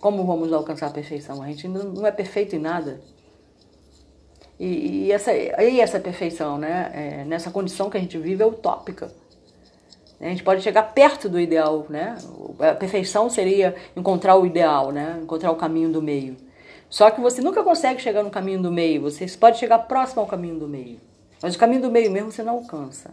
como 0.00 0.24
vamos 0.24 0.52
alcançar 0.52 0.86
a 0.86 0.90
perfeição? 0.90 1.42
A 1.42 1.48
gente 1.48 1.66
não 1.66 2.06
é 2.06 2.12
perfeito 2.12 2.54
em 2.54 2.60
nada. 2.60 3.00
E, 4.56 5.06
e 5.06 5.12
essa, 5.12 5.34
e 5.34 5.80
essa 5.80 5.98
perfeição, 5.98 6.58
né? 6.58 6.92
É, 6.94 7.24
nessa 7.24 7.50
condição 7.50 7.90
que 7.90 7.96
a 7.96 8.00
gente 8.00 8.16
vive 8.18 8.40
é 8.40 8.46
utópica. 8.46 9.10
A 10.20 10.26
gente 10.26 10.44
pode 10.44 10.62
chegar 10.62 10.94
perto 10.94 11.28
do 11.28 11.40
ideal, 11.40 11.86
né? 11.88 12.16
A 12.60 12.74
perfeição 12.76 13.28
seria 13.28 13.74
encontrar 13.96 14.36
o 14.36 14.46
ideal, 14.46 14.92
né? 14.92 15.18
Encontrar 15.20 15.50
o 15.50 15.56
caminho 15.56 15.90
do 15.90 16.00
meio. 16.00 16.36
Só 16.88 17.10
que 17.10 17.20
você 17.20 17.42
nunca 17.42 17.62
consegue 17.62 18.00
chegar 18.00 18.22
no 18.22 18.30
caminho 18.30 18.62
do 18.62 18.72
meio. 18.72 19.02
Você 19.02 19.26
pode 19.36 19.58
chegar 19.58 19.78
próximo 19.80 20.22
ao 20.22 20.26
caminho 20.26 20.58
do 20.58 20.66
meio. 20.66 21.00
Mas 21.42 21.54
o 21.54 21.58
caminho 21.58 21.82
do 21.82 21.90
meio 21.90 22.10
mesmo 22.10 22.32
você 22.32 22.42
não 22.42 22.54
alcança. 22.54 23.10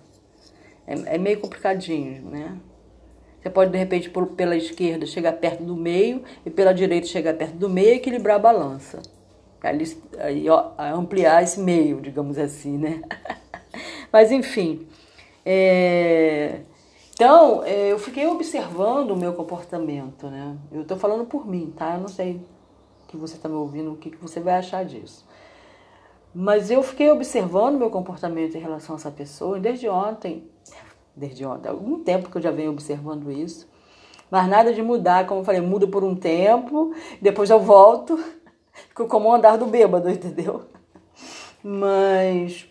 É, 0.87 1.15
é 1.15 1.17
meio 1.17 1.39
complicadinho, 1.39 2.21
né? 2.29 2.57
Você 3.41 3.49
pode, 3.49 3.71
de 3.71 3.77
repente, 3.77 4.09
por, 4.09 4.27
pela 4.27 4.55
esquerda 4.55 5.05
chegar 5.05 5.33
perto 5.33 5.63
do 5.63 5.75
meio 5.75 6.23
e 6.45 6.49
pela 6.49 6.73
direita 6.73 7.05
chegar 7.05 7.33
perto 7.35 7.55
do 7.55 7.69
meio 7.69 7.89
e 7.89 7.97
equilibrar 7.97 8.37
a 8.37 8.39
balança. 8.39 9.01
Ali, 9.61 9.97
aí, 10.19 10.49
ó, 10.49 10.71
ampliar 10.77 11.43
esse 11.43 11.59
meio, 11.59 11.99
digamos 12.01 12.37
assim, 12.37 12.77
né? 12.77 13.01
Mas, 14.11 14.31
enfim. 14.31 14.87
É... 15.45 16.59
Então, 17.13 17.63
é, 17.63 17.91
eu 17.91 17.99
fiquei 17.99 18.27
observando 18.27 19.11
o 19.11 19.15
meu 19.15 19.33
comportamento, 19.33 20.27
né? 20.27 20.55
Eu 20.71 20.81
estou 20.81 20.97
falando 20.97 21.25
por 21.25 21.47
mim, 21.47 21.73
tá? 21.75 21.95
Eu 21.95 22.01
não 22.01 22.07
sei 22.07 22.41
que 23.15 23.21
você 23.21 23.35
está 23.35 23.49
me 23.49 23.55
ouvindo, 23.55 23.91
o 23.91 23.97
que, 23.97 24.11
que 24.11 24.17
você 24.17 24.39
vai 24.39 24.55
achar 24.55 24.85
disso. 24.85 25.25
Mas 26.33 26.69
eu 26.69 26.83
fiquei 26.83 27.09
observando 27.09 27.77
meu 27.77 27.89
comportamento 27.89 28.55
em 28.55 28.59
relação 28.59 28.95
a 28.95 28.99
essa 28.99 29.11
pessoa, 29.11 29.57
e 29.57 29.61
desde 29.61 29.87
ontem, 29.87 30.49
desde 31.15 31.45
ontem, 31.45 31.69
há 31.69 31.71
algum 31.71 32.03
tempo 32.03 32.29
que 32.29 32.37
eu 32.37 32.41
já 32.41 32.51
venho 32.51 32.71
observando 32.71 33.31
isso, 33.31 33.67
mas 34.29 34.47
nada 34.47 34.73
de 34.73 34.81
mudar, 34.81 35.25
como 35.25 35.41
eu 35.41 35.45
falei, 35.45 35.61
mudo 35.61 35.87
por 35.87 36.03
um 36.03 36.15
tempo, 36.15 36.93
depois 37.21 37.49
eu 37.49 37.59
volto, 37.59 38.17
fico 38.89 39.07
como 39.07 39.29
o 39.29 39.33
andar 39.33 39.57
do 39.57 39.65
bêbado, 39.65 40.09
entendeu? 40.09 40.63
Mas 41.63 42.69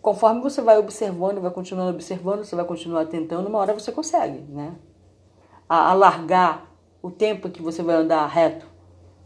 conforme 0.00 0.40
você 0.40 0.62
vai 0.62 0.78
observando, 0.78 1.40
vai 1.40 1.50
continuando 1.50 1.90
observando, 1.90 2.44
você 2.44 2.54
vai 2.54 2.64
continuar 2.64 3.06
tentando, 3.06 3.48
uma 3.48 3.58
hora 3.58 3.74
você 3.74 3.90
consegue, 3.90 4.40
né? 4.48 4.76
alargar 5.70 6.66
o 7.00 7.10
tempo 7.10 7.48
que 7.48 7.62
você 7.62 7.80
vai 7.80 7.94
andar 7.94 8.26
reto 8.26 8.66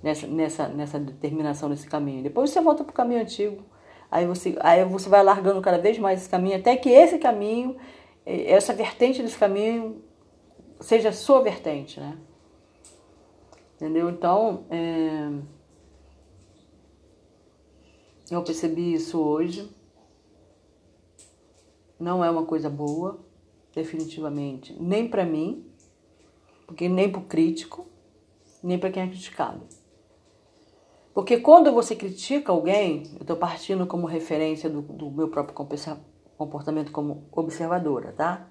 nessa, 0.05 0.27
nessa, 0.27 0.69
nessa 0.69 0.99
determinação 1.01 1.71
desse 1.71 1.89
caminho. 1.89 2.23
Depois 2.23 2.51
você 2.51 2.61
volta 2.61 2.85
para 2.85 2.91
o 2.91 2.95
caminho 2.95 3.23
antigo, 3.23 3.65
aí 4.11 4.27
você, 4.27 4.55
aí 4.61 4.85
você 4.85 5.09
vai 5.09 5.23
largando 5.23 5.63
cada 5.63 5.79
vez 5.79 5.99
mais 5.99 6.21
esse 6.21 6.29
caminho, 6.29 6.59
até 6.59 6.77
que 6.77 6.91
esse 6.91 7.17
caminho, 7.17 7.77
essa 8.27 8.75
vertente 8.75 9.23
desse 9.23 9.39
caminho, 9.39 10.05
seja 10.79 11.09
a 11.09 11.13
sua 11.13 11.41
vertente, 11.41 11.99
né? 11.99 12.19
Entendeu? 13.77 14.11
Então, 14.11 14.67
é... 14.71 15.31
eu 18.31 18.43
percebi 18.43 18.93
isso 18.93 19.19
hoje 19.19 19.75
não 21.99 22.23
é 22.23 22.31
uma 22.31 22.45
coisa 22.45 22.69
boa, 22.69 23.25
definitivamente, 23.75 24.77
nem 24.79 25.09
para 25.09 25.25
mim, 25.25 25.65
porque 26.67 26.89
nem 26.89 27.11
para 27.11 27.21
o 27.21 27.25
crítico, 27.25 27.87
nem 28.63 28.79
para 28.79 28.91
quem 28.91 29.05
é 29.05 29.07
criticado. 29.07 29.67
Porque 31.15 31.39
quando 31.39 31.71
você 31.71 31.95
critica 31.95 32.51
alguém, 32.51 33.05
eu 33.15 33.21
estou 33.21 33.37
partindo 33.37 33.87
como 33.87 34.05
referência 34.05 34.69
do, 34.69 34.83
do 34.83 35.11
meu 35.13 35.29
próprio 35.29 35.55
comportamento 36.37 36.91
como 36.91 37.29
observadora, 37.31 38.13
tá? 38.13 38.49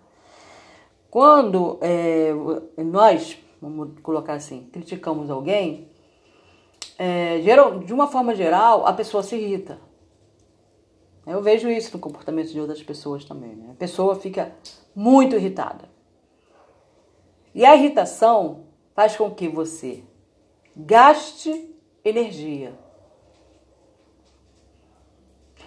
Quando 1.11 1.77
é, 1.81 2.31
nós, 2.81 3.37
vamos 3.61 3.99
colocar 4.01 4.35
assim, 4.35 4.69
criticamos 4.71 5.29
alguém, 5.29 5.89
é, 6.97 7.41
geral, 7.41 7.79
de 7.79 7.93
uma 7.93 8.07
forma 8.07 8.33
geral, 8.33 8.87
a 8.87 8.93
pessoa 8.93 9.21
se 9.21 9.35
irrita. 9.35 9.77
Eu 11.27 11.41
vejo 11.41 11.69
isso 11.69 11.93
no 11.93 11.99
comportamento 11.99 12.51
de 12.51 12.59
outras 12.59 12.81
pessoas 12.81 13.25
também. 13.25 13.55
Né? 13.55 13.71
A 13.71 13.75
pessoa 13.75 14.15
fica 14.15 14.55
muito 14.95 15.35
irritada. 15.35 15.89
E 17.53 17.65
a 17.65 17.75
irritação 17.75 18.65
faz 18.95 19.15
com 19.15 19.29
que 19.29 19.47
você 19.47 20.03
gaste 20.75 21.72
energia 22.03 22.73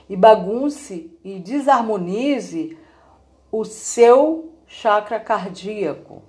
e 0.08 0.16
bagunce 0.16 1.18
e 1.24 1.38
desarmonize 1.38 2.78
o 3.50 3.64
seu 3.64 4.52
chakra 4.66 5.18
cardíaco, 5.18 6.22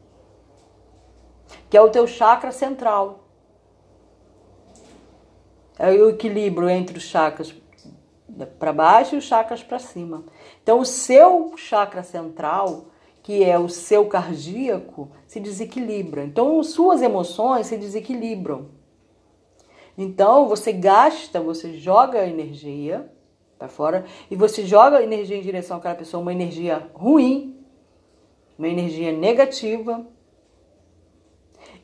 que 1.70 1.78
é 1.78 1.82
o 1.82 1.90
teu 1.90 2.08
chakra 2.08 2.52
central. 2.52 3.24
É 5.78 5.90
o 5.92 6.10
equilíbrio 6.10 6.70
entre 6.70 6.98
os 6.98 7.04
chakras 7.04 7.54
para 8.60 8.74
baixo 8.74 9.16
e 9.16 9.18
os 9.18 9.26
chakras 9.26 9.64
para 9.64 9.80
cima. 9.80 10.24
Então, 10.62 10.80
o 10.80 10.86
seu 10.86 11.56
chakra 11.56 12.02
central, 12.04 12.86
que 13.22 13.44
é 13.44 13.58
o 13.60 13.70
seu 13.70 14.08
cardíaco, 14.08 15.10
se 15.28 15.40
desequilibra. 15.40 16.24
Então, 16.24 16.62
suas 16.64 17.02
emoções 17.02 17.68
se 17.68 17.78
desequilibram. 17.78 18.77
Então, 19.98 20.48
você 20.48 20.72
gasta, 20.72 21.40
você 21.40 21.74
joga 21.74 22.28
energia 22.28 23.12
para 23.58 23.68
fora 23.68 24.06
e 24.30 24.36
você 24.36 24.66
joga 24.66 25.02
energia 25.02 25.36
em 25.36 25.42
direção 25.42 25.78
àquela 25.78 25.96
pessoa, 25.96 26.22
uma 26.22 26.32
energia 26.32 26.88
ruim, 26.94 27.58
uma 28.58 28.68
energia 28.68 29.12
negativa. 29.12 30.06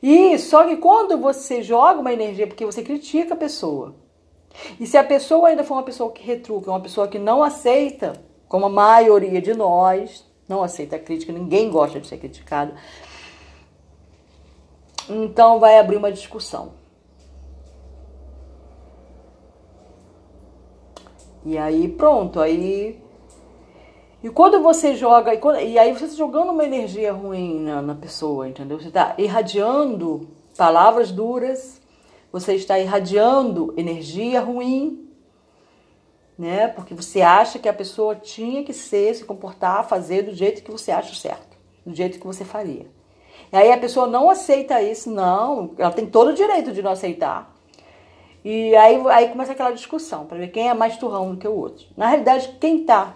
E 0.02 0.38
só 0.38 0.66
que 0.66 0.78
quando 0.78 1.18
você 1.18 1.64
joga 1.64 2.00
uma 2.00 2.14
energia 2.14 2.46
porque 2.46 2.66
você 2.66 2.84
critica 2.84 3.34
a 3.34 3.38
pessoa, 3.38 3.96
e 4.80 4.86
se 4.86 4.98
a 4.98 5.04
pessoa 5.04 5.48
ainda 5.48 5.64
for 5.64 5.74
uma 5.74 5.84
pessoa 5.84 6.12
que 6.12 6.24
retruca, 6.24 6.70
uma 6.70 6.80
pessoa 6.80 7.08
que 7.08 7.18
não 7.18 7.42
aceita, 7.42 8.14
como 8.48 8.68
a 8.68 8.70
maioria 8.70 9.42
de 9.42 9.54
nós, 9.54 10.24
não 10.48 10.62
aceita 10.62 10.98
a 10.98 11.00
crítica, 11.00 11.34
ninguém 11.34 11.72
gosta 11.72 12.00
de 12.00 12.08
ser 12.08 12.18
criticado, 12.18 12.74
então 15.10 15.60
vai 15.60 15.80
abrir 15.80 15.98
uma 15.98 16.12
discussão. 16.12 16.83
E 21.46 21.58
aí 21.58 21.88
pronto, 21.88 22.40
aí. 22.40 23.02
E 24.24 24.30
quando 24.30 24.62
você 24.62 24.96
joga, 24.96 25.34
e, 25.34 25.38
quando, 25.38 25.60
e 25.60 25.78
aí 25.78 25.92
você 25.92 26.06
está 26.06 26.18
jogando 26.18 26.52
uma 26.52 26.64
energia 26.64 27.12
ruim 27.12 27.60
na, 27.60 27.82
na 27.82 27.96
pessoa, 27.96 28.48
entendeu? 28.48 28.80
Você 28.80 28.88
está 28.88 29.16
irradiando 29.18 30.28
palavras 30.58 31.12
duras, 31.12 31.82
você 32.32 32.56
está 32.56 32.80
irradiando 32.80 33.74
energia 33.76 34.40
ruim, 34.40 35.10
né? 36.38 36.70
Porque 36.70 36.94
você 36.94 37.22
acha 37.22 37.60
que 37.60 37.68
a 37.68 37.74
pessoa 37.74 38.16
tinha 38.16 38.64
que 38.64 38.74
ser, 38.74 39.14
se 39.14 39.26
comportar, 39.26 39.88
fazer 39.88 40.24
do 40.24 40.34
jeito 40.34 40.64
que 40.64 40.72
você 40.72 40.92
acha 40.92 41.14
certo, 41.14 41.58
do 41.86 41.94
jeito 41.94 42.18
que 42.18 42.26
você 42.26 42.46
faria. 42.46 42.88
E 43.52 43.58
aí 43.58 43.72
a 43.72 43.78
pessoa 43.78 44.08
não 44.08 44.30
aceita 44.30 44.82
isso, 44.82 45.12
não, 45.12 45.76
ela 45.78 45.92
tem 45.92 46.06
todo 46.06 46.30
o 46.30 46.34
direito 46.34 46.72
de 46.72 46.82
não 46.82 46.92
aceitar. 46.92 47.53
E 48.44 48.76
aí, 48.76 49.02
aí 49.10 49.30
começa 49.30 49.54
aquela 49.54 49.72
discussão 49.72 50.26
para 50.26 50.38
ver 50.38 50.50
quem 50.50 50.70
é 50.70 50.74
mais 50.74 50.98
turrão 50.98 51.32
do 51.32 51.38
que 51.38 51.48
o 51.48 51.56
outro. 51.56 51.86
Na 51.96 52.08
realidade, 52.08 52.58
quem 52.60 52.82
está 52.82 53.16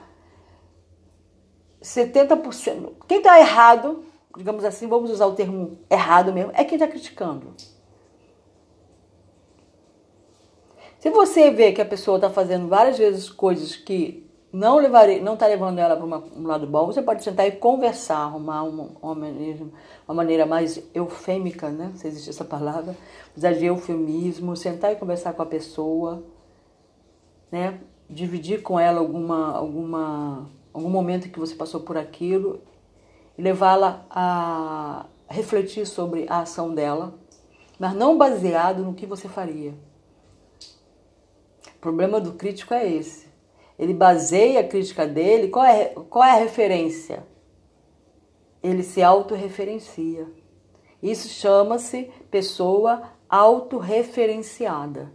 70%, 1.82 2.94
quem 3.08 3.18
está 3.18 3.40
errado, 3.40 4.04
digamos 4.36 4.64
assim, 4.64 4.88
vamos 4.88 5.12
usar 5.12 5.26
o 5.26 5.36
termo 5.36 5.80
errado 5.90 6.32
mesmo, 6.32 6.52
é 6.54 6.64
quem 6.64 6.76
está 6.76 6.88
criticando. 6.88 7.54
Se 11.00 11.10
você 11.10 11.52
vê 11.52 11.72
que 11.72 11.82
a 11.82 11.86
pessoa 11.86 12.18
está 12.18 12.30
fazendo 12.30 12.68
várias 12.68 12.98
vezes 12.98 13.30
coisas 13.30 13.76
que 13.76 14.27
não 14.58 14.78
levarei, 14.78 15.22
não 15.22 15.36
está 15.36 15.46
levando 15.46 15.78
ela 15.78 15.96
para 15.96 16.06
um 16.06 16.48
lado 16.48 16.66
bom, 16.66 16.88
você 16.88 17.00
pode 17.00 17.24
sentar 17.24 17.48
e 17.48 17.52
conversar, 17.52 18.18
arrumar 18.18 18.64
uma, 18.64 18.90
uma, 19.00 19.14
uma 20.08 20.16
maneira 20.16 20.48
mais 20.48 20.82
eufêmica, 20.96 21.70
né? 21.70 21.92
Se 21.94 22.08
existe 22.08 22.32
essa 22.32 22.44
palavra, 22.44 22.98
usar 23.36 23.54
de 23.54 23.66
eufemismo, 23.66 24.58
sentar 24.58 24.92
e 24.92 24.96
conversar 24.96 25.34
com 25.34 25.44
a 25.44 25.46
pessoa, 25.46 26.24
né? 27.52 27.80
Dividir 28.10 28.64
com 28.64 28.80
ela 28.80 29.00
alguma, 29.00 29.56
alguma, 29.56 30.50
algum 30.74 30.90
momento 30.90 31.30
que 31.30 31.40
você 31.40 31.54
passou 31.54 31.82
por 31.82 31.96
aquilo 31.96 32.60
e 33.38 33.42
levá-la 33.44 34.08
a 34.10 35.06
refletir 35.30 35.86
sobre 35.86 36.26
a 36.28 36.40
ação 36.40 36.74
dela, 36.74 37.14
mas 37.78 37.94
não 37.94 38.18
baseado 38.18 38.84
no 38.84 38.96
que 38.96 39.06
você 39.06 39.30
faria. 39.30 39.76
O 41.76 41.80
problema 41.80 42.20
do 42.20 42.34
crítico 42.34 42.74
é 42.74 42.92
esse. 42.92 43.27
Ele 43.78 43.94
baseia 43.94 44.62
a 44.62 44.68
crítica 44.68 45.06
dele, 45.06 45.50
qual 45.50 45.66
é, 45.66 45.86
qual 46.10 46.26
é 46.26 46.32
a 46.32 46.40
referência? 46.40 47.26
Ele 48.64 48.84
se 48.84 49.04
autorreferencia. 49.04 50.28
Isso 51.02 51.28
chama-se 51.28 52.12
pessoa 52.32 53.04
autorreferenciada. 53.30 55.12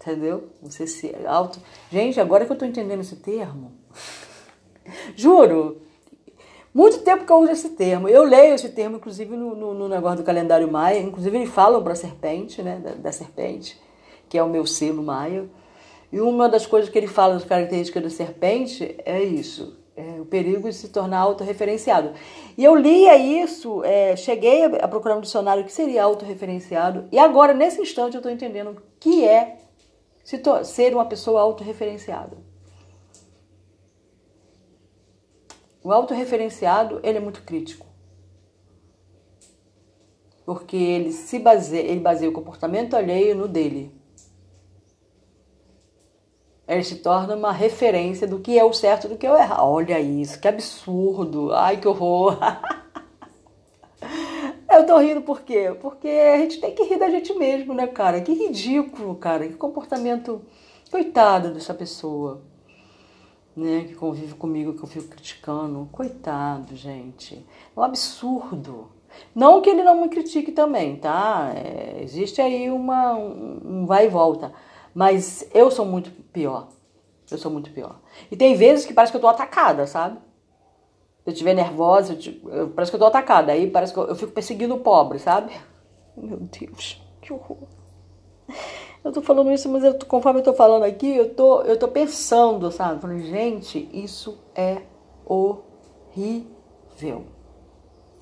Entendeu? 0.00 0.50
Você 0.62 0.86
se 0.86 1.14
auto. 1.26 1.58
Gente, 1.90 2.20
agora 2.20 2.44
que 2.44 2.52
eu 2.52 2.58
tô 2.58 2.64
entendendo 2.64 3.00
esse 3.00 3.16
termo. 3.16 3.72
Juro. 5.16 5.80
Muito 6.74 6.98
tempo 6.98 7.24
que 7.24 7.32
eu 7.32 7.38
uso 7.38 7.52
esse 7.52 7.70
termo. 7.70 8.08
Eu 8.08 8.24
leio 8.24 8.54
esse 8.54 8.68
termo, 8.68 8.96
inclusive, 8.96 9.34
no, 9.36 9.54
no, 9.54 9.72
no 9.72 9.88
negócio 9.88 10.18
do 10.18 10.24
calendário 10.24 10.70
maia. 10.70 10.98
Inclusive, 10.98 11.38
eles 11.38 11.48
falam 11.48 11.82
para 11.82 11.92
a 11.92 11.96
serpente, 11.96 12.62
né? 12.62 12.80
Da, 12.80 12.90
da, 12.94 13.12
serpente, 13.12 13.80
que 14.28 14.36
é 14.36 14.42
o 14.42 14.48
meu 14.48 14.66
selo 14.66 15.02
maia. 15.02 15.48
E 16.14 16.20
uma 16.20 16.48
das 16.48 16.64
coisas 16.64 16.88
que 16.88 16.96
ele 16.96 17.08
fala 17.08 17.34
das 17.34 17.44
características 17.44 18.00
da 18.00 18.08
serpente 18.08 18.94
é 19.04 19.20
isso. 19.20 19.76
É 19.96 20.20
o 20.20 20.24
perigo 20.24 20.68
de 20.68 20.76
se 20.76 20.90
tornar 20.90 21.18
autorreferenciado. 21.18 22.12
E 22.56 22.62
eu 22.62 22.76
lia 22.76 23.16
isso, 23.16 23.82
é, 23.82 24.14
cheguei 24.14 24.64
a 24.64 24.86
procurar 24.86 25.16
um 25.16 25.20
dicionário 25.20 25.64
que 25.64 25.72
seria 25.72 26.04
autorreferenciado, 26.04 27.08
e 27.10 27.18
agora, 27.18 27.52
nesse 27.52 27.80
instante, 27.80 28.14
eu 28.14 28.20
estou 28.20 28.30
entendendo 28.30 28.78
o 28.78 28.82
que 29.00 29.24
é 29.24 29.58
ser 30.62 30.94
uma 30.94 31.04
pessoa 31.04 31.40
autorreferenciada. 31.40 32.36
O 35.82 35.90
autorreferenciado, 35.90 37.00
ele 37.02 37.18
é 37.18 37.20
muito 37.20 37.42
crítico. 37.42 37.88
Porque 40.46 40.76
ele 40.76 41.10
se 41.10 41.40
baseia, 41.40 41.90
ele 41.90 41.98
baseia 41.98 42.30
o 42.30 42.32
comportamento 42.32 42.94
alheio 42.94 43.34
no 43.34 43.48
dele. 43.48 44.03
Ele 46.66 46.82
se 46.82 46.96
torna 46.96 47.36
uma 47.36 47.52
referência 47.52 48.26
do 48.26 48.40
que 48.40 48.58
é 48.58 48.64
o 48.64 48.72
certo 48.72 49.06
do 49.06 49.16
que 49.16 49.26
é 49.26 49.30
o 49.30 49.36
errado. 49.36 49.64
Olha 49.64 50.00
isso, 50.00 50.40
que 50.40 50.48
absurdo. 50.48 51.52
Ai, 51.52 51.76
que 51.76 51.86
horror. 51.86 52.38
Eu 54.70 54.86
tô 54.86 54.98
rindo 54.98 55.20
por 55.20 55.42
quê? 55.42 55.76
Porque 55.80 56.08
a 56.08 56.38
gente 56.38 56.60
tem 56.60 56.74
que 56.74 56.82
rir 56.84 56.98
da 56.98 57.08
gente 57.08 57.32
mesmo, 57.34 57.74
né, 57.74 57.86
cara? 57.86 58.20
Que 58.20 58.32
ridículo, 58.32 59.14
cara. 59.14 59.46
Que 59.46 59.54
comportamento. 59.54 60.42
Coitado 60.90 61.52
dessa 61.52 61.74
pessoa, 61.74 62.42
né? 63.56 63.84
Que 63.86 63.94
convive 63.94 64.34
comigo, 64.34 64.74
que 64.74 64.82
eu 64.82 64.88
fico 64.88 65.08
criticando. 65.08 65.88
Coitado, 65.92 66.74
gente. 66.74 67.44
É 67.76 67.80
um 67.80 67.82
absurdo. 67.82 68.88
Não 69.34 69.60
que 69.60 69.70
ele 69.70 69.82
não 69.82 70.00
me 70.00 70.08
critique 70.08 70.50
também, 70.50 70.96
tá? 70.96 71.52
É, 71.54 72.00
existe 72.02 72.40
aí 72.40 72.70
uma, 72.70 73.14
um, 73.14 73.60
um 73.64 73.86
vai 73.86 74.06
e 74.06 74.08
volta. 74.08 74.52
Mas 74.94 75.48
eu 75.52 75.70
sou 75.70 75.84
muito 75.84 76.10
pior. 76.10 76.68
Eu 77.30 77.38
sou 77.38 77.50
muito 77.50 77.70
pior. 77.70 78.00
E 78.30 78.36
tem 78.36 78.54
vezes 78.54 78.86
que 78.86 78.94
parece 78.94 79.12
que 79.12 79.16
eu 79.16 79.20
tô 79.20 79.28
atacada, 79.28 79.86
sabe? 79.86 80.16
Se 80.16 81.30
eu 81.30 81.32
estiver 81.32 81.54
nervosa, 81.54 82.12
eu, 82.12 82.50
eu, 82.50 82.70
parece 82.70 82.92
que 82.92 82.96
eu 82.96 83.00
tô 83.00 83.06
atacada. 83.06 83.52
Aí 83.52 83.70
parece 83.70 83.92
que 83.92 83.98
eu, 83.98 84.04
eu 84.04 84.14
fico 84.14 84.32
perseguindo 84.32 84.74
o 84.74 84.80
pobre, 84.80 85.18
sabe? 85.18 85.52
Meu 86.16 86.38
Deus, 86.38 87.02
que 87.20 87.32
horror. 87.32 87.66
Eu 89.02 89.12
tô 89.12 89.20
falando 89.20 89.52
isso, 89.52 89.68
mas 89.68 89.84
eu, 89.84 89.98
conforme 90.06 90.40
eu 90.40 90.44
tô 90.44 90.54
falando 90.54 90.84
aqui, 90.84 91.14
eu 91.14 91.34
tô, 91.34 91.62
eu 91.62 91.78
tô 91.78 91.88
pensando, 91.88 92.70
sabe? 92.70 93.00
Falando, 93.00 93.20
gente, 93.20 93.88
isso 93.92 94.38
é 94.54 94.82
horrível. 95.26 97.26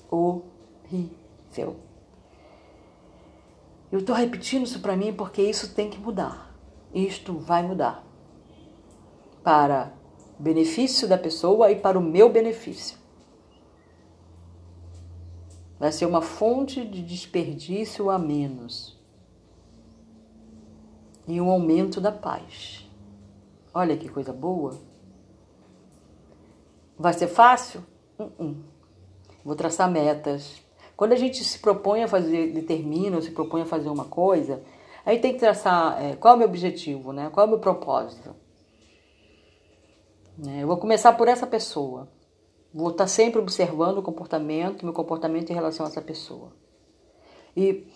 Horrível. 0.09 1.75
Eu 3.91 4.03
tô 4.03 4.13
repetindo 4.13 4.65
isso 4.65 4.81
para 4.81 4.97
mim 4.97 5.13
porque 5.13 5.41
isso 5.41 5.75
tem 5.75 5.89
que 5.89 5.99
mudar. 5.99 6.52
Isto 6.93 7.37
vai 7.37 7.63
mudar. 7.63 8.05
Para 9.43 9.93
benefício 10.37 11.07
da 11.07 11.17
pessoa 11.17 11.71
e 11.71 11.75
para 11.75 11.97
o 11.97 12.01
meu 12.01 12.29
benefício. 12.29 12.97
Vai 15.79 15.91
ser 15.91 16.05
uma 16.05 16.21
fonte 16.21 16.85
de 16.85 17.01
desperdício 17.01 18.09
a 18.09 18.17
menos 18.17 18.97
e 21.27 21.39
um 21.41 21.49
aumento 21.49 21.99
da 21.99 22.11
paz. 22.11 22.89
Olha 23.73 23.97
que 23.97 24.07
coisa 24.07 24.31
boa. 24.31 24.79
Vai 26.97 27.13
ser 27.13 27.27
fácil? 27.27 27.83
Uh 28.19 28.29
-uh. 28.39 28.55
Vou 29.43 29.55
traçar 29.55 29.89
metas. 29.89 30.61
Quando 30.95 31.13
a 31.13 31.17
gente 31.17 31.43
se 31.43 31.59
propõe 31.59 32.03
a 32.03 32.07
fazer, 32.07 32.53
determina 32.53 33.15
ou 33.15 33.21
se 33.21 33.31
propõe 33.31 33.63
a 33.63 33.65
fazer 33.65 33.89
uma 33.89 34.05
coisa, 34.05 34.61
aí 35.05 35.19
tem 35.19 35.33
que 35.33 35.39
traçar 35.39 36.01
é, 36.01 36.15
qual 36.15 36.33
é 36.33 36.35
o 36.35 36.39
meu 36.39 36.47
objetivo, 36.47 37.11
né? 37.11 37.29
qual 37.31 37.45
é 37.45 37.47
o 37.47 37.49
meu 37.51 37.59
propósito. 37.59 38.35
É, 40.47 40.63
eu 40.63 40.67
vou 40.67 40.77
começar 40.77 41.13
por 41.13 41.27
essa 41.27 41.45
pessoa. 41.45 42.09
Vou 42.73 42.89
estar 42.89 43.07
sempre 43.07 43.39
observando 43.39 43.99
o 43.99 44.03
comportamento, 44.03 44.83
meu 44.83 44.93
comportamento 44.93 45.51
em 45.51 45.53
relação 45.53 45.85
a 45.85 45.89
essa 45.89 46.01
pessoa. 46.01 46.51
E 47.55 47.87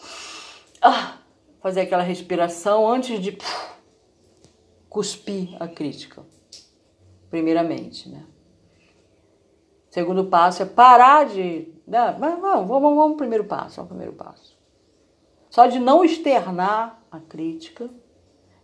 ah, 0.82 1.18
fazer 1.60 1.82
aquela 1.82 2.04
respiração 2.04 2.88
antes 2.88 3.20
de 3.20 3.38
cuspir 4.88 5.56
a 5.60 5.68
crítica. 5.68 6.24
Primeiramente, 7.30 8.08
né? 8.10 8.26
Segundo 9.90 10.26
passo 10.26 10.64
é 10.64 10.66
parar 10.66 11.26
de. 11.26 11.74
Né? 11.88 12.16
Vamos, 12.20 12.42
vamos, 12.42 12.68
vamos, 12.68 12.96
vamos 12.96 13.18
primeiro 13.18 13.46
passo, 13.46 13.78
vamos 13.78 13.90
primeiro 13.90 14.14
passo. 14.14 14.57
Só 15.58 15.66
de 15.66 15.80
não 15.80 16.06
externar 16.06 17.04
a 17.10 17.20
crítica 17.20 17.90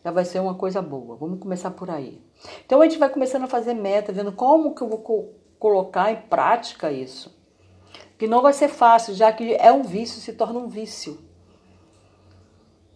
já 0.04 0.12
vai 0.12 0.24
ser 0.24 0.40
uma 0.40 0.54
coisa 0.54 0.80
boa. 0.80 1.16
Vamos 1.16 1.40
começar 1.40 1.72
por 1.72 1.90
aí. 1.90 2.22
Então 2.64 2.82
a 2.82 2.84
gente 2.84 3.00
vai 3.00 3.10
começando 3.10 3.46
a 3.46 3.48
fazer 3.48 3.74
meta, 3.74 4.14
vendo 4.14 4.32
como 4.32 4.76
que 4.76 4.84
eu 4.84 4.88
vou 4.88 5.00
co 5.00 5.30
colocar 5.58 6.12
em 6.12 6.22
prática 6.28 6.92
isso. 6.92 7.36
Que 8.16 8.28
não 8.28 8.44
vai 8.44 8.54
ser 8.54 8.68
fácil, 8.68 9.16
já 9.16 9.34
que 9.34 9.56
é 9.56 9.72
um 9.72 9.82
vício, 9.82 10.22
se 10.22 10.34
torna 10.34 10.60
um 10.60 10.68
vício. 10.68 11.18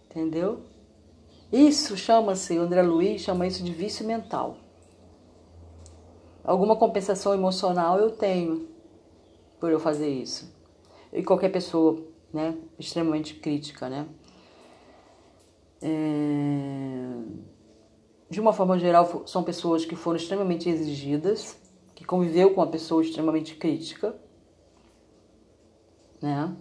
Entendeu? 0.06 0.62
Isso 1.52 1.98
chama-se, 1.98 2.56
André 2.56 2.84
Luiz 2.84 3.22
chama 3.22 3.48
isso 3.48 3.64
de 3.64 3.72
vício 3.72 4.06
mental. 4.06 4.58
Alguma 6.44 6.76
compensação 6.76 7.34
emocional 7.34 7.98
eu 7.98 8.12
tenho 8.12 8.68
por 9.60 9.72
eu 9.72 9.80
fazer 9.80 10.08
isso. 10.08 10.56
E 11.12 11.24
qualquer 11.24 11.50
pessoa, 11.50 12.00
né, 12.34 12.58
extremamente 12.78 13.36
crítica, 13.36 13.90
né? 13.90 14.08
É... 15.82 17.48
De 18.30 18.42
uma 18.42 18.52
forma 18.52 18.78
geral, 18.78 19.24
são 19.26 19.44
pessoas 19.44 19.86
que 19.86 19.96
foram 19.96 20.18
extremamente 20.18 20.70
exigidas, 20.70 21.58
que 21.96 22.04
conviveu 22.04 22.54
com 22.54 22.62
uma 22.62 22.68
pessoa 22.68 23.02
extremamente 23.02 23.56
crítica, 23.56 24.16
né? 26.22 26.56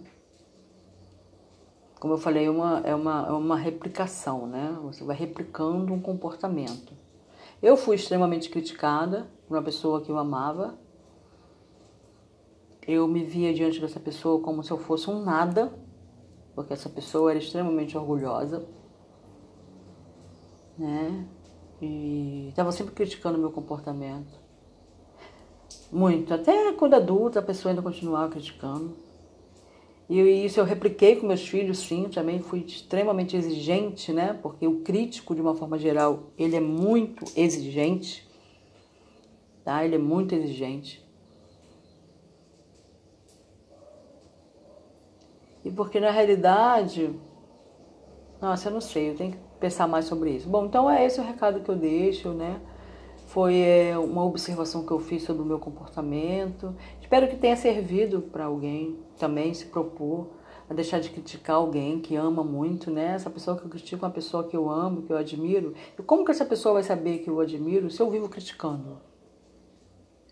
Como 1.99 2.13
eu 2.13 2.17
falei, 2.17 2.45
é 2.45 2.49
uma, 2.49 2.79
é 2.85 2.93
uma, 2.93 3.27
é 3.27 3.31
uma 3.31 3.57
replicação, 3.57 4.45
né? 4.45 4.77
Você 4.83 5.03
vai 5.03 5.15
replicando 5.15 5.91
um 5.91 5.99
comportamento. 5.99 6.93
Eu 7.61 7.75
fui 7.75 7.95
extremamente 7.95 8.49
criticada 8.49 9.27
por 9.47 9.57
uma 9.57 9.63
pessoa 9.63 10.01
que 10.01 10.11
eu 10.11 10.17
amava. 10.17 10.77
Eu 12.87 13.07
me 13.07 13.23
via 13.23 13.53
diante 13.53 13.81
dessa 13.81 13.99
pessoa 13.99 14.41
como 14.41 14.63
se 14.63 14.71
eu 14.71 14.77
fosse 14.77 15.09
um 15.09 15.21
nada, 15.21 15.73
porque 16.55 16.73
essa 16.73 16.89
pessoa 16.89 17.31
era 17.31 17.39
extremamente 17.39 17.97
orgulhosa 17.97 18.65
né? 20.77 21.25
E 21.81 22.47
estava 22.49 22.71
sempre 22.71 22.93
criticando 22.93 23.37
o 23.37 23.41
meu 23.41 23.51
comportamento. 23.51 24.39
Muito. 25.91 26.33
Até 26.33 26.71
quando 26.73 26.93
adulta, 26.93 27.39
a 27.39 27.43
pessoa 27.43 27.71
ainda 27.71 27.81
continuava 27.81 28.29
criticando. 28.29 28.95
E 30.09 30.19
isso 30.45 30.59
eu 30.59 30.63
repliquei 30.63 31.17
com 31.17 31.27
meus 31.27 31.47
filhos, 31.47 31.79
sim. 31.79 32.05
Também 32.05 32.39
fui 32.39 32.59
extremamente 32.59 33.35
exigente, 33.35 34.13
né? 34.13 34.33
Porque 34.41 34.67
o 34.67 34.81
crítico, 34.81 35.35
de 35.35 35.41
uma 35.41 35.55
forma 35.55 35.77
geral, 35.77 36.31
ele 36.37 36.55
é 36.55 36.61
muito 36.61 37.25
exigente. 37.35 38.27
Tá? 39.63 39.83
Ele 39.83 39.95
é 39.95 39.99
muito 39.99 40.33
exigente. 40.33 41.05
E 45.67 45.71
porque 45.71 45.99
na 45.99 46.09
realidade, 46.09 47.13
nossa, 48.41 48.69
eu 48.69 48.73
não 48.73 48.79
sei, 48.79 49.09
eu 49.09 49.15
tenho 49.15 49.33
que 49.33 49.37
pensar 49.59 49.85
mais 49.85 50.05
sobre 50.05 50.31
isso. 50.31 50.47
Bom, 50.47 50.65
então 50.65 50.89
é 50.89 51.05
esse 51.05 51.19
o 51.19 51.23
recado 51.23 51.59
que 51.59 51.67
eu 51.67 51.75
deixo, 51.75 52.29
né? 52.29 52.61
Foi 53.27 53.57
é, 53.57 53.97
uma 53.97 54.23
observação 54.23 54.85
que 54.85 54.91
eu 54.91 54.99
fiz 54.99 55.23
sobre 55.23 55.41
o 55.41 55.45
meu 55.45 55.59
comportamento. 55.59 56.73
Espero 57.01 57.27
que 57.27 57.35
tenha 57.35 57.57
servido 57.57 58.21
para 58.21 58.45
alguém 58.45 58.97
também 59.19 59.53
se 59.53 59.65
propor 59.65 60.29
a 60.69 60.73
deixar 60.73 61.01
de 61.01 61.09
criticar 61.09 61.57
alguém 61.57 61.99
que 61.99 62.15
ama 62.15 62.45
muito, 62.45 62.89
né? 62.89 63.15
Essa 63.15 63.29
pessoa 63.29 63.57
que 63.57 63.65
eu 63.65 63.69
critico 63.69 64.05
é 64.05 64.07
uma 64.07 64.13
pessoa 64.13 64.45
que 64.45 64.55
eu 64.55 64.69
amo, 64.69 65.01
que 65.01 65.11
eu 65.11 65.17
admiro. 65.17 65.73
E 65.99 66.01
como 66.01 66.23
que 66.23 66.31
essa 66.31 66.45
pessoa 66.45 66.75
vai 66.75 66.83
saber 66.83 67.17
que 67.17 67.29
eu 67.29 67.41
admiro 67.41 67.89
se 67.89 68.01
eu 68.01 68.09
vivo 68.09 68.29
criticando? 68.29 69.01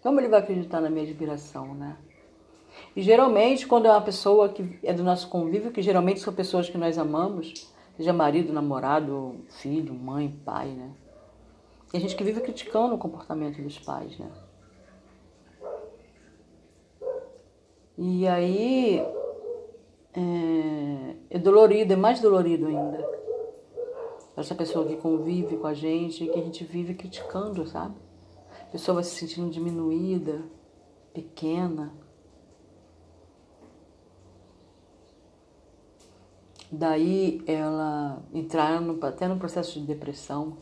Como 0.01 0.17
ele 0.17 0.29
vai 0.29 0.39
acreditar 0.39 0.79
na 0.79 0.89
minha 0.89 1.03
admiração, 1.03 1.75
né? 1.75 1.97
E 2.95 3.01
geralmente, 3.01 3.67
quando 3.67 3.87
é 3.87 3.91
uma 3.91 4.01
pessoa 4.01 4.47
que 4.47 4.79
é 4.81 4.93
do 4.93 5.03
nosso 5.03 5.27
convívio, 5.27 5.71
que 5.71 5.81
geralmente 5.81 6.21
são 6.21 6.33
pessoas 6.33 6.69
que 6.69 6.77
nós 6.77 6.97
amamos, 6.97 7.53
seja 7.97 8.13
marido, 8.13 8.53
namorado, 8.53 9.35
filho, 9.49 9.93
mãe, 9.93 10.39
pai, 10.45 10.69
né? 10.69 10.91
Tem 11.91 11.99
gente 11.99 12.15
que 12.15 12.23
vive 12.23 12.41
criticando 12.41 12.95
o 12.95 12.97
comportamento 12.97 13.61
dos 13.61 13.77
pais, 13.79 14.17
né? 14.17 14.31
E 17.97 18.27
aí 18.27 18.99
é, 20.13 21.15
é 21.29 21.39
dolorido, 21.39 21.93
é 21.93 21.95
mais 21.95 22.21
dolorido 22.21 22.67
ainda. 22.67 23.15
Essa 24.35 24.55
pessoa 24.55 24.85
que 24.85 24.97
convive 24.97 25.57
com 25.57 25.67
a 25.67 25.73
gente, 25.73 26.27
que 26.27 26.39
a 26.39 26.43
gente 26.43 26.63
vive 26.63 26.93
criticando, 26.93 27.65
sabe? 27.67 27.95
A 28.61 28.71
pessoa 28.71 28.95
vai 28.95 29.03
se 29.03 29.15
sentindo 29.15 29.49
diminuída, 29.49 30.43
pequena. 31.13 31.93
Daí 36.71 37.43
ela 37.45 38.23
entrar 38.33 38.81
no, 38.81 39.03
até 39.05 39.27
no 39.27 39.37
processo 39.37 39.79
de 39.79 39.85
depressão. 39.85 40.57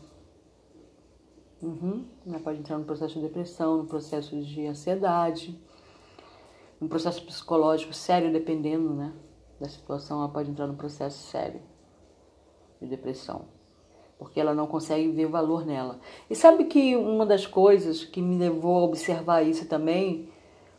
Uhum. 1.62 2.04
Ela 2.26 2.38
pode 2.38 2.58
entrar 2.58 2.78
no 2.78 2.84
processo 2.84 3.14
de 3.14 3.20
depressão, 3.20 3.78
no 3.78 3.86
processo 3.86 4.38
de 4.40 4.66
ansiedade, 4.66 5.58
um 6.80 6.88
processo 6.88 7.24
psicológico 7.24 7.94
sério, 7.94 8.30
dependendo 8.30 8.90
né, 8.92 9.12
da 9.58 9.68
situação, 9.68 10.18
ela 10.18 10.28
pode 10.28 10.50
entrar 10.50 10.66
no 10.66 10.74
processo 10.74 11.18
sério 11.30 11.60
de 12.80 12.86
depressão. 12.86 13.46
Porque 14.18 14.38
ela 14.38 14.54
não 14.54 14.66
consegue 14.66 15.10
ver 15.10 15.26
valor 15.26 15.64
nela. 15.64 15.98
E 16.28 16.34
sabe 16.34 16.64
que 16.64 16.94
uma 16.96 17.24
das 17.24 17.46
coisas 17.46 18.04
que 18.04 18.20
me 18.20 18.36
levou 18.36 18.78
a 18.78 18.84
observar 18.84 19.42
isso 19.42 19.66
também 19.66 20.28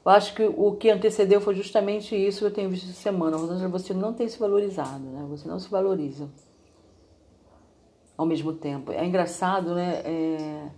eu 0.06 0.12
acho 0.12 0.36
que 0.36 0.44
o 0.44 0.76
que 0.76 0.92
antecedeu 0.92 1.42
foi 1.42 1.56
justamente 1.56 2.16
isso 2.16 2.40
que 2.40 2.46
eu 2.46 2.54
tenho 2.54 2.70
visto 2.70 2.84
essa 2.84 3.02
semana. 3.02 3.38
Rosângela, 3.38 3.70
você 3.70 3.92
não 3.92 4.14
tem 4.14 4.28
se 4.28 4.38
valorizado, 4.38 5.04
né? 5.04 5.26
Você 5.30 5.48
não 5.48 5.58
se 5.58 5.68
valoriza 5.68 6.30
ao 8.16 8.26
mesmo 8.26 8.54
tempo. 8.54 8.92
É 8.92 9.04
engraçado, 9.04 9.74
né? 9.74 10.02
É... 10.06 10.70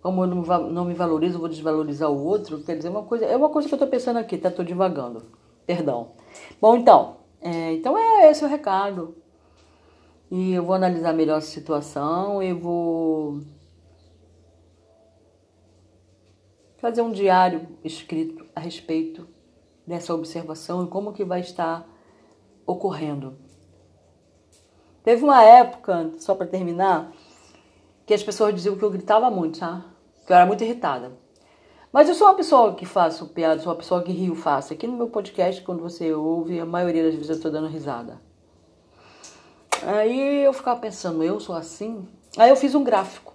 Como 0.00 0.24
eu 0.24 0.26
não 0.26 0.84
me 0.86 0.94
valorizo, 0.94 1.38
vou 1.38 1.48
desvalorizar 1.48 2.10
o 2.10 2.24
outro. 2.24 2.62
Quer 2.64 2.76
dizer, 2.76 2.88
uma 2.88 3.02
coisa, 3.02 3.26
é 3.26 3.36
uma 3.36 3.50
coisa 3.50 3.68
que 3.68 3.74
eu 3.74 3.76
estou 3.76 3.88
pensando 3.88 4.18
aqui, 4.18 4.38
tá? 4.38 4.48
Estou 4.48 4.64
divagando. 4.64 5.22
Perdão. 5.66 6.12
Bom, 6.60 6.76
então, 6.76 7.18
é, 7.40 7.74
então 7.74 7.96
é 7.96 8.30
esse 8.30 8.42
o 8.42 8.48
recado. 8.48 9.14
E 10.30 10.54
eu 10.54 10.64
vou 10.64 10.74
analisar 10.74 11.12
melhor 11.12 11.36
a 11.36 11.40
situação 11.42 12.42
e 12.42 12.54
vou 12.54 13.42
fazer 16.82 17.00
um 17.00 17.12
diário 17.12 17.68
escrito 17.84 18.44
a 18.56 18.58
respeito 18.58 19.28
dessa 19.86 20.12
observação 20.12 20.84
e 20.84 20.88
como 20.88 21.12
que 21.12 21.24
vai 21.24 21.38
estar 21.38 21.88
ocorrendo. 22.66 23.38
Teve 25.04 25.22
uma 25.22 25.44
época, 25.44 26.10
só 26.18 26.34
para 26.34 26.46
terminar, 26.46 27.12
que 28.04 28.12
as 28.12 28.22
pessoas 28.22 28.52
diziam 28.52 28.76
que 28.76 28.82
eu 28.82 28.90
gritava 28.90 29.30
muito, 29.30 29.60
tá? 29.60 29.86
Que 30.26 30.32
eu 30.32 30.36
era 30.36 30.44
muito 30.44 30.64
irritada. 30.64 31.12
Mas 31.92 32.08
eu 32.08 32.16
sou 32.16 32.26
uma 32.26 32.34
pessoa 32.34 32.74
que 32.74 32.84
faço 32.84 33.28
piada, 33.28 33.60
sou 33.60 33.70
uma 33.70 33.78
pessoa 33.78 34.02
que 34.02 34.10
rio 34.10 34.34
fácil. 34.34 34.74
Aqui 34.74 34.88
no 34.88 34.96
meu 34.96 35.08
podcast, 35.08 35.62
quando 35.62 35.82
você 35.82 36.12
ouve, 36.12 36.58
a 36.58 36.66
maioria 36.66 37.04
das 37.04 37.14
vezes 37.14 37.30
eu 37.30 37.40
tô 37.40 37.48
dando 37.48 37.68
risada. 37.68 38.20
Aí 39.86 40.42
eu 40.44 40.52
ficava 40.52 40.80
pensando, 40.80 41.22
eu 41.22 41.38
sou 41.38 41.54
assim? 41.54 42.08
Aí 42.36 42.50
eu 42.50 42.56
fiz 42.56 42.74
um 42.74 42.82
gráfico. 42.82 43.34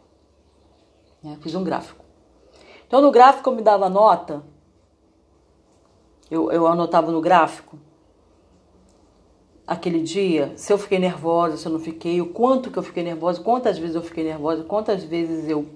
Né? 1.23 1.37
Fiz 1.41 1.55
um 1.55 1.63
gráfico. 1.63 2.06
Então 2.87 3.01
no 3.01 3.11
gráfico 3.11 3.49
eu 3.49 3.55
me 3.55 3.61
dava 3.61 3.89
nota, 3.89 4.43
eu, 6.31 6.51
eu 6.51 6.67
anotava 6.67 7.11
no 7.11 7.21
gráfico 7.21 7.77
aquele 9.67 10.01
dia, 10.01 10.53
se 10.55 10.71
eu 10.71 10.77
fiquei 10.77 10.97
nervosa, 10.97 11.57
se 11.57 11.65
eu 11.65 11.71
não 11.73 11.79
fiquei, 11.79 12.21
o 12.21 12.27
quanto 12.27 12.71
que 12.71 12.79
eu 12.79 12.83
fiquei 12.83 13.03
nervosa, 13.03 13.41
quantas 13.41 13.77
vezes 13.77 13.95
eu 13.95 14.01
fiquei 14.01 14.23
nervosa, 14.23 14.63
quantas 14.63 15.03
vezes 15.03 15.49
eu 15.49 15.67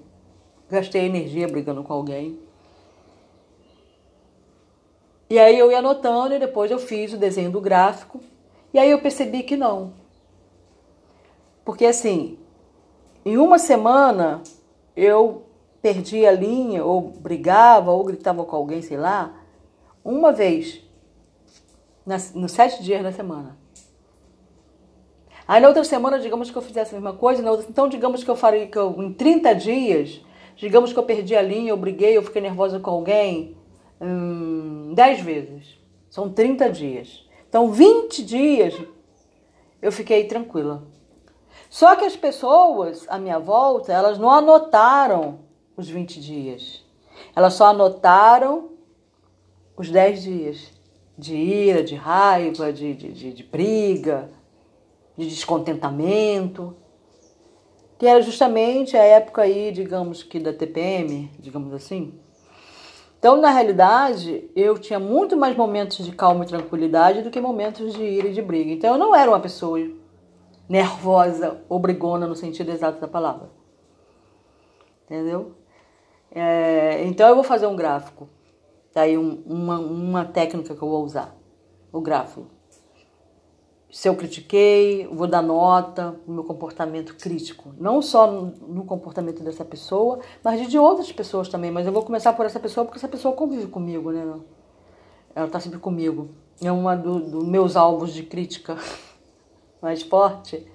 gastei 0.70 1.04
energia 1.04 1.46
brigando 1.46 1.82
com 1.82 1.92
alguém. 1.92 2.40
E 5.28 5.38
aí 5.38 5.58
eu 5.58 5.70
ia 5.70 5.78
anotando 5.78 6.34
e 6.34 6.38
depois 6.38 6.70
eu 6.70 6.78
fiz 6.78 7.12
o 7.12 7.18
desenho 7.18 7.50
do 7.50 7.60
gráfico. 7.60 8.20
E 8.72 8.78
aí 8.78 8.90
eu 8.90 9.00
percebi 9.00 9.42
que 9.42 9.56
não. 9.56 9.92
Porque 11.64 11.84
assim, 11.84 12.38
em 13.24 13.36
uma 13.36 13.58
semana 13.58 14.42
eu 14.96 15.42
perdia 15.82 16.30
a 16.30 16.32
linha, 16.32 16.84
ou 16.84 17.02
brigava, 17.02 17.90
ou 17.90 18.04
gritava 18.04 18.44
com 18.44 18.54
alguém, 18.54 18.80
sei 18.80 18.96
lá, 18.96 19.34
uma 20.04 20.32
vez 20.32 20.80
nas, 22.06 22.32
nos 22.32 22.52
sete 22.52 22.82
dias 22.82 23.02
da 23.02 23.12
semana. 23.12 23.58
Aí 25.46 25.60
na 25.60 25.68
outra 25.68 25.82
semana, 25.82 26.20
digamos 26.20 26.50
que 26.50 26.56
eu 26.56 26.62
fizesse 26.62 26.94
a 26.94 27.00
mesma 27.00 27.14
coisa, 27.14 27.48
outra, 27.50 27.66
então 27.68 27.88
digamos 27.88 28.22
que 28.22 28.30
eu 28.30 28.36
faria 28.36 28.68
que 28.68 28.78
eu, 28.78 29.02
em 29.02 29.12
30 29.12 29.54
dias, 29.54 30.20
digamos 30.56 30.92
que 30.92 30.98
eu 30.98 31.02
perdi 31.02 31.34
a 31.34 31.42
linha, 31.42 31.70
eu 31.70 31.76
briguei, 31.76 32.16
eu 32.16 32.22
fiquei 32.22 32.40
nervosa 32.40 32.78
com 32.78 32.90
alguém, 32.90 33.56
hum, 34.00 34.92
10 34.94 35.20
vezes. 35.20 35.78
São 36.08 36.30
30 36.30 36.70
dias. 36.70 37.26
Então 37.48 37.70
20 37.70 38.24
dias 38.24 38.74
eu 39.80 39.90
fiquei 39.90 40.24
tranquila. 40.24 40.84
Só 41.68 41.96
que 41.96 42.04
as 42.04 42.14
pessoas 42.14 43.04
à 43.08 43.18
minha 43.18 43.38
volta, 43.38 43.92
elas 43.92 44.18
não 44.18 44.30
anotaram 44.30 45.40
os 45.76 45.88
20 45.88 46.20
dias. 46.20 46.84
Elas 47.34 47.54
só 47.54 47.66
anotaram 47.66 48.70
os 49.76 49.90
10 49.90 50.22
dias 50.22 50.72
de 51.16 51.34
ira, 51.34 51.82
de 51.82 51.94
raiva, 51.94 52.72
de, 52.72 52.94
de, 52.94 53.12
de, 53.12 53.32
de 53.32 53.42
briga, 53.42 54.30
de 55.16 55.28
descontentamento, 55.28 56.76
que 57.98 58.06
era 58.06 58.20
justamente 58.20 58.96
a 58.96 59.04
época 59.04 59.42
aí, 59.42 59.70
digamos 59.70 60.22
que 60.22 60.40
da 60.40 60.52
TPM, 60.52 61.30
digamos 61.38 61.72
assim. 61.72 62.18
Então, 63.18 63.40
na 63.40 63.50
realidade, 63.50 64.50
eu 64.56 64.76
tinha 64.76 64.98
muito 64.98 65.36
mais 65.36 65.56
momentos 65.56 66.04
de 66.04 66.10
calma 66.10 66.44
e 66.44 66.48
tranquilidade 66.48 67.22
do 67.22 67.30
que 67.30 67.40
momentos 67.40 67.94
de 67.94 68.02
ira 68.02 68.26
e 68.26 68.32
de 68.32 68.42
briga. 68.42 68.72
Então, 68.72 68.94
eu 68.94 68.98
não 68.98 69.14
era 69.14 69.30
uma 69.30 69.38
pessoa 69.38 69.78
nervosa 70.68 71.62
ou 71.68 71.78
brigona 71.78 72.26
no 72.26 72.34
sentido 72.34 72.72
exato 72.72 73.00
da 73.00 73.06
palavra. 73.06 73.48
Entendeu? 75.04 75.54
É, 76.34 77.04
então 77.04 77.28
eu 77.28 77.34
vou 77.34 77.44
fazer 77.44 77.66
um 77.66 77.76
gráfico. 77.76 78.28
Daí 78.94 79.16
um, 79.16 79.42
uma, 79.46 79.78
uma 79.78 80.24
técnica 80.24 80.74
que 80.74 80.82
eu 80.82 80.88
vou 80.88 81.04
usar. 81.04 81.36
O 81.92 82.00
gráfico. 82.00 82.46
Se 83.90 84.08
eu 84.08 84.16
critiquei, 84.16 85.06
vou 85.08 85.26
dar 85.26 85.42
nota 85.42 86.18
no 86.26 86.34
meu 86.34 86.44
comportamento 86.44 87.14
crítico. 87.16 87.74
Não 87.78 88.00
só 88.00 88.30
no, 88.30 88.46
no 88.66 88.84
comportamento 88.84 89.42
dessa 89.42 89.64
pessoa, 89.64 90.20
mas 90.42 90.66
de 90.66 90.78
outras 90.78 91.12
pessoas 91.12 91.48
também. 91.48 91.70
Mas 91.70 91.86
eu 91.86 91.92
vou 91.92 92.02
começar 92.02 92.32
por 92.32 92.46
essa 92.46 92.58
pessoa 92.58 92.86
porque 92.86 92.98
essa 92.98 93.08
pessoa 93.08 93.34
convive 93.34 93.66
comigo, 93.66 94.10
né? 94.10 94.40
Ela 95.34 95.46
está 95.46 95.60
sempre 95.60 95.78
comigo. 95.78 96.30
É 96.62 96.72
uma 96.72 96.96
dos 96.96 97.30
do 97.30 97.44
meus 97.44 97.76
alvos 97.76 98.14
de 98.14 98.22
crítica 98.22 98.78
mais 99.82 100.02
forte. 100.02 100.66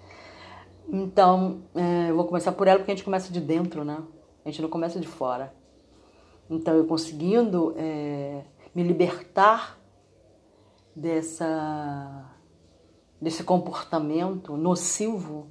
Então, 0.88 1.64
é, 1.74 2.12
eu 2.12 2.16
vou 2.16 2.26
começar 2.26 2.52
por 2.52 2.68
ela 2.68 2.78
porque 2.78 2.92
a 2.92 2.96
gente 2.96 3.04
começa 3.04 3.34
de 3.34 3.42
dentro, 3.42 3.84
né? 3.84 3.98
A 4.48 4.50
gente 4.50 4.62
não 4.62 4.70
começa 4.70 4.98
de 4.98 5.08
fora. 5.10 5.54
Então, 6.50 6.74
eu 6.74 6.88
conseguindo 6.88 7.74
é, 7.76 8.46
me 8.74 8.82
libertar 8.82 9.78
dessa, 10.96 12.34
desse 13.20 13.44
comportamento 13.44 14.56
nocivo, 14.56 15.50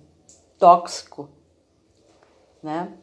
tóxico, 0.58 1.28
né? 2.62 2.96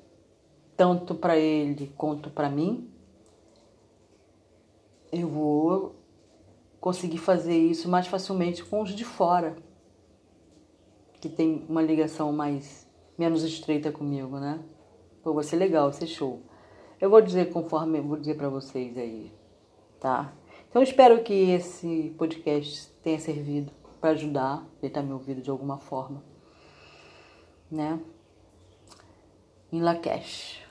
Tanto 0.76 1.14
para 1.14 1.38
ele 1.38 1.94
quanto 1.96 2.32
para 2.32 2.50
mim, 2.50 2.92
eu 5.12 5.28
vou 5.28 5.96
conseguir 6.82 7.20
fazer 7.20 7.56
isso 7.56 7.88
mais 7.88 8.08
facilmente 8.08 8.66
com 8.66 8.82
os 8.82 8.96
de 8.96 9.06
fora, 9.06 9.56
que 11.22 11.30
tem 11.30 11.64
uma 11.70 11.84
ligação 11.84 12.34
mais 12.34 12.90
menos 13.16 13.44
estreita 13.44 13.92
comigo, 13.92 14.40
né? 14.40 14.60
Pô, 15.24 15.34
vai 15.34 15.44
ser 15.44 15.56
legal, 15.56 15.90
vai 15.90 15.94
ser 16.00 16.08
show. 16.08 16.42
Eu 17.00 17.10
vou 17.10 17.22
dizer 17.22 17.52
conforme 17.52 17.98
eu 18.00 18.04
vou 18.04 18.18
dizer 18.18 18.36
para 18.36 18.50
vocês 18.50 18.98
aí, 18.98 19.32
tá? 20.00 20.34
Então 20.70 20.84
espero 20.84 21.24
que 21.24 21.52
esse 21.52 22.14
podcast 22.18 22.92
tenha 23.02 23.20
servido 23.20 23.72
para 24.02 24.12
ajudar, 24.12 24.66
quem 24.82 24.90
tá 24.90 25.02
me 25.02 25.14
ouvindo 25.14 25.42
de 25.42 25.50
alguma 25.50 25.78
forma. 25.78 26.22
né? 27.72 28.00
Em 29.72 29.82
Lakesh. 29.82 30.62